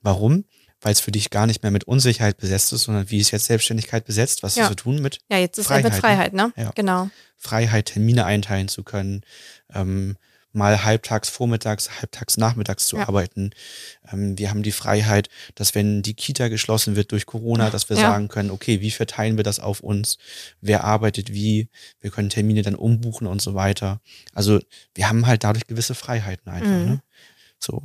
warum? 0.00 0.44
Weil 0.80 0.92
es 0.92 1.00
für 1.00 1.12
dich 1.12 1.28
gar 1.30 1.46
nicht 1.46 1.62
mehr 1.62 1.70
mit 1.70 1.84
Unsicherheit 1.84 2.38
besetzt 2.38 2.72
ist, 2.72 2.84
sondern 2.84 3.10
wie 3.10 3.18
ist 3.18 3.30
jetzt 3.32 3.44
Selbstständigkeit 3.44 4.04
besetzt? 4.06 4.42
Was 4.42 4.56
Ja. 4.56 4.66
zu 4.68 4.74
tun 4.74 5.00
mit 5.02 5.18
Ja, 5.30 5.36
jetzt 5.38 5.58
ist 5.58 5.66
es 5.66 5.70
mit 5.70 5.82
Freiheit, 5.82 6.00
Freiheit, 6.00 6.32
ne? 6.32 6.52
Ja. 6.56 6.70
Genau. 6.74 7.10
Freiheit, 7.36 7.86
Termine 7.86 8.24
einteilen 8.24 8.68
zu 8.68 8.82
können, 8.82 9.22
ähm, 9.74 10.16
mal 10.52 10.84
halbtags 10.84 11.28
vormittags, 11.28 11.90
halbtags 12.00 12.36
nachmittags 12.36 12.86
zu 12.86 12.96
Ja. 12.96 13.08
arbeiten. 13.08 13.50
Ähm, 14.12 14.36
wir 14.38 14.50
haben 14.50 14.62
die 14.62 14.72
Freiheit, 14.72 15.28
dass 15.54 15.74
wenn 15.74 16.02
die 16.02 16.14
Kita 16.14 16.48
geschlossen 16.48 16.96
wird 16.96 17.12
durch 17.12 17.26
Corona, 17.26 17.70
dass 17.70 17.88
wir 17.88 17.96
Ja. 17.96 18.02
sagen 18.10 18.28
können, 18.28 18.50
okay, 18.50 18.80
wie 18.80 18.90
verteilen 18.90 19.36
wir 19.36 19.44
das 19.44 19.60
auf 19.60 19.80
uns? 19.80 20.18
Wer 20.60 20.84
arbeitet 20.84 21.32
wie? 21.32 21.68
Wir 22.00 22.10
können 22.10 22.30
Termine 22.30 22.62
dann 22.62 22.74
umbuchen 22.74 23.26
und 23.26 23.40
so 23.40 23.54
weiter. 23.54 24.00
Also 24.34 24.60
wir 24.94 25.08
haben 25.08 25.26
halt 25.26 25.44
dadurch 25.44 25.66
gewisse 25.66 25.94
Freiheiten 25.94 26.50
einfach. 26.50 26.68
Mhm. 26.70 26.84
Ne? 26.86 27.02
So. 27.58 27.82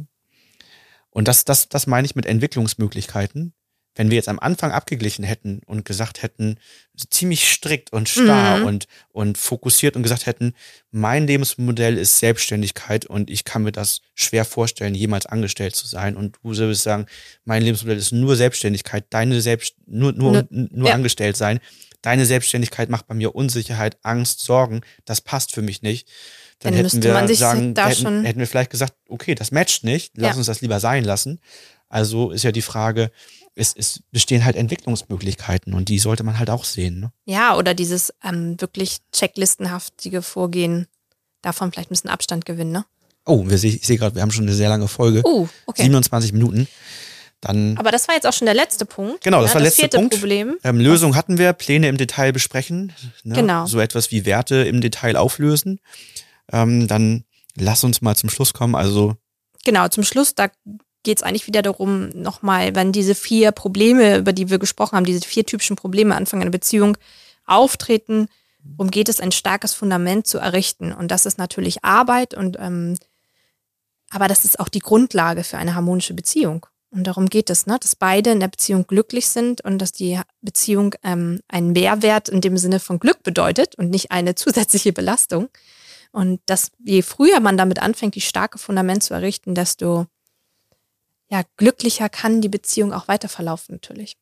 Und 1.12 1.28
das, 1.28 1.46
das, 1.46 1.70
das 1.70 1.88
meine 1.88 2.06
ich 2.06 2.16
mit 2.16 2.26
Entwicklungsmöglichkeiten. 2.26 3.54
Wenn 3.96 4.10
wir 4.10 4.16
jetzt 4.18 4.28
am 4.30 4.40
Anfang 4.40 4.72
abgeglichen 4.72 5.24
hätten 5.24 5.62
und 5.66 5.86
gesagt 5.86 6.22
hätten, 6.22 6.58
ziemlich 7.10 7.50
strikt 7.52 7.94
und 7.94 8.10
starr 8.10 8.60
Mhm. 8.60 8.66
und, 8.66 8.88
und 9.14 9.38
fokussiert 9.38 9.96
und 9.96 10.04
gesagt 10.04 10.26
hätten, 10.26 10.54
mein 10.92 11.26
Lebensmodell 11.28 11.98
ist 11.98 12.20
Selbstständigkeit 12.20 13.06
und 13.06 13.30
ich 13.30 13.46
kann 13.46 13.64
mir 13.64 13.72
das 13.72 14.02
schwer 14.14 14.44
vorstellen, 14.46 14.96
jemals 14.96 15.26
angestellt 15.26 15.76
zu 15.76 15.88
sein. 15.88 16.16
Und 16.18 16.38
du 16.44 16.50
würdest 16.58 16.84
sagen, 16.84 17.06
mein 17.46 17.64
Lebensmodell 17.64 17.98
ist 17.98 18.12
nur 18.12 18.36
Selbstständigkeit, 18.36 19.06
deine 19.10 19.40
Selbst, 19.42 19.76
nur, 19.88 20.12
nur, 20.12 20.32
Nur- 20.34 20.48
nur 20.50 20.88
ja. 20.90 20.94
angestellt 20.94 21.38
sein. 21.38 21.60
Deine 22.02 22.26
Selbstständigkeit 22.26 22.90
macht 22.90 23.08
bei 23.08 23.16
mir 23.16 23.34
Unsicherheit, 23.34 23.98
Angst, 24.04 24.42
Sorgen. 24.42 24.82
Das 25.06 25.22
passt 25.22 25.54
für 25.54 25.62
mich 25.64 25.82
nicht. 25.82 26.08
Dann, 26.60 26.72
Dann 26.72 26.74
hätten 26.76 26.84
müsste 26.84 27.04
wir 27.04 27.14
man 27.14 27.28
sich 27.28 27.40
sagen, 27.40 27.74
hätten, 27.78 28.24
hätten 28.26 28.40
wir 28.40 28.48
vielleicht 28.48 28.70
gesagt, 28.72 28.94
okay, 29.10 29.36
das 29.36 29.52
matcht 29.52 29.84
nicht, 29.84 30.14
lass 30.16 30.32
Ja. 30.34 30.38
uns 30.38 30.46
das 30.48 30.62
lieber 30.62 30.80
sein 30.80 31.04
lassen. 31.04 31.40
Also 31.90 32.32
ist 32.32 32.44
ja 32.44 32.52
die 32.52 32.62
Frage, 32.62 33.12
es, 33.56 33.74
es 33.76 34.02
bestehen 34.12 34.44
halt 34.44 34.56
Entwicklungsmöglichkeiten 34.56 35.74
und 35.74 35.90
die 35.90 36.00
sollte 36.00 36.24
man 36.24 36.38
halt 36.38 36.50
auch 36.50 36.66
sehen. 36.66 37.00
Ne? 37.00 37.12
Ja, 37.26 37.56
oder 37.58 37.74
dieses 37.74 38.14
ähm, 38.24 38.60
wirklich 38.60 38.98
checklistenhaftige 39.12 40.22
Vorgehen, 40.22 40.88
davon 41.42 41.72
vielleicht 41.72 41.90
ein 41.90 41.96
bisschen 41.96 42.10
Abstand 42.10 42.46
gewinnen, 42.46 42.72
ne? 42.72 42.86
Oh, 43.26 43.48
wir, 43.48 43.64
ich 43.64 43.86
sehe 43.88 43.98
gerade, 43.98 44.16
wir 44.16 44.22
haben 44.22 44.32
schon 44.32 44.44
eine 44.46 44.54
sehr 44.54 44.70
lange 44.70 44.88
Folge, 44.88 45.24
Uh, 45.26 45.48
okay. 45.66 45.84
27 45.84 46.32
Minuten. 46.34 46.68
Dann, 47.42 47.78
Aber 47.78 47.92
das 47.92 48.08
war 48.08 48.16
jetzt 48.16 48.26
auch 48.28 48.34
schon 48.34 48.46
der 48.46 48.56
letzte 48.56 48.86
Punkt. 48.86 49.24
genau, 49.24 49.42
das 49.42 49.52
ne? 49.52 49.56
war 49.56 49.62
der 49.62 49.68
letzte 49.68 49.82
vierte 49.82 49.98
Punkt. 49.98 50.14
Problem. 50.16 50.58
Ähm, 50.64 50.80
Lösung 50.80 51.16
hatten 51.16 51.38
wir, 51.38 51.54
Pläne 51.54 51.88
im 51.88 51.98
Detail 51.98 52.34
besprechen. 52.34 52.94
Ne? 53.24 53.36
Genau. 53.36 53.66
So 53.66 53.80
etwas 53.80 54.12
wie 54.12 54.26
Werte 54.26 54.56
im 54.64 54.82
Detail 54.82 55.16
auflösen. 55.16 55.80
Ähm, 56.52 56.88
dann 56.88 57.24
lass 57.56 57.84
uns 57.84 58.02
mal 58.02 58.16
zum 58.16 58.30
Schluss 58.30 58.54
kommen. 58.54 58.76
Also 58.76 59.16
Genau, 59.64 59.88
zum 59.88 60.04
Schluss, 60.04 60.36
da 60.36 60.50
geht 61.06 61.20
es 61.20 61.24
eigentlich 61.24 61.48
wieder 61.48 61.62
darum, 61.62 62.10
nochmal, 62.10 62.76
wenn 62.76 62.92
diese 62.92 63.16
vier 63.16 63.54
Probleme, 63.54 64.18
über 64.18 64.34
die 64.34 64.50
wir 64.50 64.60
gesprochen 64.60 64.98
haben, 64.98 65.06
diese 65.06 65.22
vier 65.22 65.46
typischen 65.46 65.78
Probleme 65.78 66.16
Anfang 66.16 66.42
einer 66.42 66.52
Beziehung 66.52 66.98
auftreten, 67.46 68.28
um 68.78 68.92
geht 68.92 69.08
es, 69.08 69.22
ein 69.22 69.32
starkes 69.32 69.74
Fundament 69.74 70.28
zu 70.28 70.40
errichten. 70.40 70.92
Und 70.92 71.12
das 71.12 71.26
ist 71.26 71.38
natürlich 71.38 71.86
Arbeit 71.86 72.34
und 72.34 72.58
ähm, 72.60 72.96
aber 74.10 74.28
das 74.28 74.46
ist 74.46 74.60
auch 74.60 74.70
die 74.70 74.80
Grundlage 74.80 75.44
für 75.44 75.58
eine 75.58 75.76
harmonische 75.76 76.14
Beziehung. 76.14 76.66
Und 76.92 77.06
darum 77.06 77.28
geht 77.28 77.50
es, 77.50 77.66
ne? 77.66 77.78
dass 77.80 77.96
beide 77.96 78.32
in 78.32 78.40
der 78.40 78.48
Beziehung 78.48 78.88
glücklich 78.88 79.28
sind 79.28 79.62
und 79.62 79.80
dass 79.80 79.92
die 79.92 80.20
Beziehung 80.42 80.96
ähm, 81.04 81.42
einen 81.48 81.74
Mehrwert 81.74 82.30
in 82.30 82.40
dem 82.40 82.58
Sinne 82.58 82.80
von 82.80 83.00
Glück 83.00 83.24
bedeutet 83.24 83.76
und 83.76 83.90
nicht 83.90 84.12
eine 84.12 84.36
zusätzliche 84.36 84.94
Belastung. 84.94 85.50
Und 86.12 86.40
dass 86.46 86.72
je 86.84 87.02
früher 87.02 87.42
man 87.42 87.58
damit 87.58 87.82
anfängt, 87.82 88.16
die 88.16 88.22
starke 88.22 88.58
Fundament 88.58 89.04
zu 89.04 89.14
errichten, 89.14 89.56
desto 89.56 90.06
ja, 91.36 91.44
glücklicher 91.58 92.08
kann 92.08 92.42
die 92.42 92.50
Beziehung 92.50 92.94
auch 92.94 93.08
weiter 93.08 93.28
verlaufen 93.28 93.74
natürlich. 93.74 94.18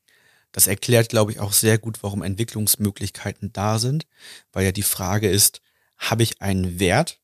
Das 0.52 0.67
erklärt, 0.67 1.10
glaube 1.10 1.32
ich, 1.32 1.39
auch 1.39 1.54
sehr 1.54 1.78
gut, 1.78 2.02
warum 2.02 2.23
Entwicklungsmöglichkeiten 2.23 3.54
da 3.54 3.80
sind, 3.80 4.06
weil 4.52 4.65
ja 4.65 4.71
die 4.71 4.84
Frage 4.84 5.30
ist, 5.30 5.62
habe 5.97 6.23
ich 6.23 6.41
einen 6.41 6.80
Wert, 6.80 7.19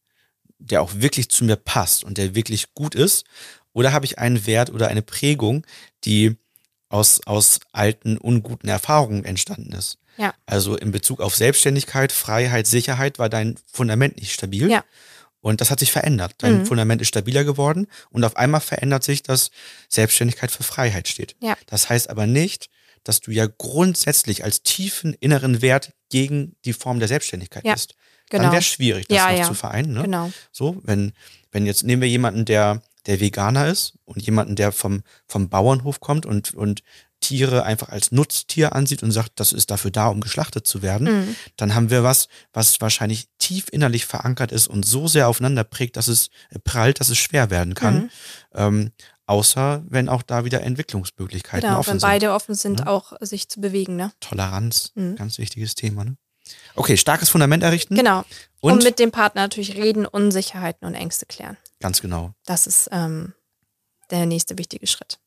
der 0.60 0.82
auch 0.82 0.92
wirklich 0.96 1.30
zu 1.30 1.44
mir 1.44 1.56
passt 1.56 2.04
und 2.04 2.18
der 2.18 2.36
wirklich 2.36 2.74
gut 2.74 2.96
ist, 2.96 3.26
oder 3.74 3.94
habe 3.94 4.06
ich 4.06 4.20
einen 4.20 4.46
Wert 4.46 4.72
oder 4.72 4.90
eine 4.90 5.02
Prägung, 5.02 5.66
die 6.04 6.38
aus, 6.90 7.22
aus 7.26 7.60
alten, 7.72 8.18
unguten 8.18 8.70
Erfahrungen 8.70 9.26
entstanden 9.26 9.74
ist? 9.74 9.98
Ja. 10.18 10.34
Also 10.46 10.76
in 10.76 10.92
Bezug 10.92 11.22
auf 11.22 11.36
Selbstständigkeit, 11.36 12.12
Freiheit, 12.12 12.68
Sicherheit 12.68 13.20
war 13.20 13.30
dein 13.30 13.58
Fundament 13.72 14.18
nicht 14.18 14.34
stabil. 14.34 14.70
Ja. 14.70 14.84
Und 15.42 15.62
das 15.62 15.72
hat 15.72 15.80
sich 15.80 15.92
verändert. 15.92 16.34
Dein 16.40 16.60
Mhm. 16.60 16.66
Fundament 16.66 17.02
ist 17.02 17.08
stabiler 17.08 17.44
geworden 17.44 17.88
und 18.10 18.24
auf 18.24 18.36
einmal 18.36 18.62
verändert 18.62 19.04
sich, 19.04 19.24
dass 19.24 19.52
Selbstständigkeit 19.88 20.52
für 20.52 20.64
Freiheit 20.64 21.08
steht. 21.08 21.36
Ja. 21.42 21.56
Das 21.68 21.90
heißt 21.90 22.10
aber 22.10 22.28
nicht, 22.28 22.70
dass 23.04 23.22
du 23.22 23.32
ja 23.32 23.48
grundsätzlich 23.48 24.44
als 24.44 24.62
tiefen 24.64 25.14
inneren 25.14 25.62
Wert 25.62 25.94
gegen 26.10 26.56
die 26.66 26.74
Form 26.74 27.00
der 27.00 27.08
Selbstständigkeit 27.08 27.64
Ja, 27.66 27.74
bist. 27.74 27.96
Genau. 28.30 28.44
Dann 28.44 28.52
wäre 28.52 28.60
es 28.60 28.68
schwierig, 28.68 29.08
das 29.08 29.18
Ja, 29.18 29.32
noch 29.32 29.38
ja. 29.40 29.44
zu 29.46 29.54
vereinen. 29.54 29.94
Ne? 29.94 30.02
Genau. 30.04 30.32
So, 30.52 30.78
wenn, 30.84 31.14
wenn 31.52 31.66
jetzt 31.66 31.84
nehmen 31.84 32.02
wir 32.02 32.10
jemanden, 32.10 32.46
der, 32.46 32.82
der 33.06 33.20
Veganer 33.22 33.68
ist 33.70 33.94
und 34.06 34.22
jemanden, 34.22 34.56
der 34.56 34.72
vom, 34.72 35.04
vom 35.26 35.50
Bauernhof 35.50 36.00
kommt 36.02 36.26
und, 36.26 36.54
und 36.54 36.82
Tiere 37.22 37.64
einfach 37.64 37.90
als 37.90 38.12
Nutztier 38.12 38.74
ansieht 38.74 39.04
und 39.04 39.12
sagt, 39.12 39.32
das 39.40 39.52
ist 39.52 39.72
dafür 39.72 39.92
da, 39.92 40.08
um 40.08 40.22
geschlachtet 40.22 40.66
zu 40.66 40.82
werden, 40.82 41.08
Mhm. 41.28 41.36
dann 41.58 41.76
haben 41.76 41.90
wir 41.90 42.04
was, 42.04 42.28
was 42.54 42.80
wahrscheinlich 42.82 43.28
tief 43.40 43.68
innerlich 43.72 44.06
verankert 44.06 44.52
ist 44.52 44.68
und 44.68 44.86
so 44.86 45.08
sehr 45.08 45.28
aufeinander 45.28 45.64
prägt, 45.64 45.98
dass 45.98 46.08
es 46.08 46.30
äh, 46.50 46.60
prallt, 46.60 47.00
dass 47.00 47.10
es 47.10 47.18
schwer 47.18 47.50
werden 47.50 47.74
kann. 47.74 47.96
Mhm. 48.04 48.10
Ähm, 48.54 48.92
außer 49.26 49.84
wenn 49.88 50.10
auch 50.10 50.24
da 50.24 50.44
wieder 50.46 50.62
Entwicklungsmöglichkeiten 50.64 51.68
Genau, 51.68 51.80
offen 51.80 51.94
wenn 51.94 52.00
sind. 52.00 52.08
beide 52.10 52.34
offen 52.34 52.56
sind, 52.56 52.80
Ne? 52.80 52.88
auch 52.88 53.14
sich 53.22 53.48
zu 53.50 53.62
bewegen, 53.62 53.96
ne? 53.96 54.12
Toleranz, 54.20 54.92
Mhm. 54.96 55.16
ganz 55.16 55.38
wichtiges 55.38 55.76
Thema. 55.76 56.04
Ne? 56.06 56.18
Okay, 56.76 56.98
starkes 56.98 57.30
Fundament 57.30 57.62
errichten. 57.64 57.96
Genau. 57.96 58.24
Und, 58.60 58.74
Und, 58.74 58.84
mit 58.84 58.98
dem 58.98 59.12
Partner 59.12 59.42
natürlich 59.44 59.76
reden, 59.76 60.06
Unsicherheiten 60.08 60.88
und 60.88 60.96
Ängste 60.96 61.26
klären. 61.28 61.58
ganz 61.80 62.02
genau. 62.02 62.34
Das 62.46 62.66
ist 62.66 62.90
ähm, 62.92 63.34
der 64.10 64.26
nächste 64.26 64.58
wichtige 64.58 64.88
Schritt. 64.88 65.20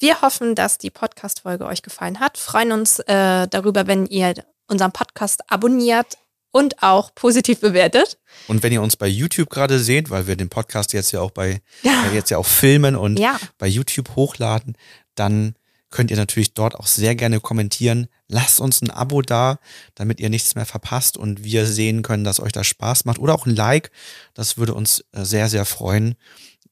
Wir 0.00 0.22
hoffen, 0.22 0.54
dass 0.54 0.78
die 0.78 0.90
Podcast-Folge 0.90 1.66
euch 1.66 1.82
gefallen 1.82 2.20
hat. 2.20 2.38
Freuen 2.38 2.70
uns 2.70 3.00
äh, 3.00 3.48
darüber, 3.48 3.88
wenn 3.88 4.06
ihr 4.06 4.32
unseren 4.68 4.92
Podcast 4.92 5.40
abonniert 5.50 6.18
und 6.52 6.84
auch 6.84 7.12
positiv 7.16 7.58
bewertet. 7.58 8.16
Und 8.46 8.62
wenn 8.62 8.72
ihr 8.72 8.80
uns 8.80 8.94
bei 8.96 9.08
YouTube 9.08 9.50
gerade 9.50 9.80
seht, 9.80 10.08
weil 10.08 10.28
wir 10.28 10.36
den 10.36 10.50
Podcast 10.50 10.92
jetzt 10.92 11.10
ja 11.10 11.20
auch 11.20 11.32
bei 11.32 11.62
äh, 11.82 12.14
jetzt 12.14 12.30
ja 12.30 12.38
auch 12.38 12.46
filmen 12.46 12.94
und 12.94 13.18
Ja, 13.18 13.40
bei 13.58 13.66
YouTube 13.66 14.14
hochladen, 14.14 14.76
dann 15.16 15.56
könnt 15.90 16.12
ihr 16.12 16.16
natürlich 16.16 16.54
dort 16.54 16.76
auch 16.76 16.86
sehr 16.86 17.16
gerne 17.16 17.40
kommentieren. 17.40 18.06
Lasst 18.28 18.60
uns 18.60 18.80
ein 18.80 18.90
Abo 18.90 19.22
da, 19.22 19.58
damit 19.96 20.20
ihr 20.20 20.30
nichts 20.30 20.54
mehr 20.54 20.66
verpasst 20.66 21.16
und 21.16 21.42
wir 21.42 21.66
sehen 21.66 22.02
können, 22.02 22.22
dass 22.22 22.38
euch 22.38 22.52
das 22.52 22.68
Spaß 22.68 23.04
macht. 23.04 23.18
Oder 23.18 23.34
auch 23.34 23.46
ein 23.46 23.56
Like. 23.56 23.90
Das 24.34 24.58
würde 24.58 24.74
uns 24.74 25.00
äh, 25.10 25.24
sehr, 25.24 25.48
sehr 25.48 25.64
freuen. 25.64 26.14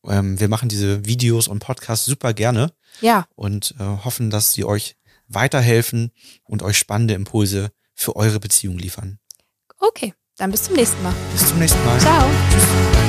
Ähm, 0.07 0.39
wir 0.39 0.49
machen 0.49 0.69
diese 0.69 1.05
Videos 1.07 1.49
und 1.49 1.59
Podcasts 1.59 2.07
super 2.07 2.33
gerne 2.33 2.73
ja, 3.01 3.27
und 3.35 3.75
äh, 3.79 3.85
hoffen, 3.85 4.31
dass 4.31 4.53
sie 4.53 4.65
euch 4.65 4.97
weiterhelfen 5.29 6.13
und 6.45 6.63
euch 6.63 6.79
spannende 6.79 7.15
Impulse 7.15 7.71
für 7.95 8.17
eure 8.17 8.41
Beziehung 8.41 8.79
liefern. 8.79 9.19
okay. 9.79 10.15
Dann 10.39 10.51
bis 10.51 10.65
zum 10.65 10.75
nächsten 10.75 11.03
Mal. 11.03 11.15
Bis 11.33 11.49
zum 11.49 11.59
nächsten 11.59 11.83
Mal. 11.85 11.99
Ciao. 11.99 12.29
Tschüss. 12.51 13.06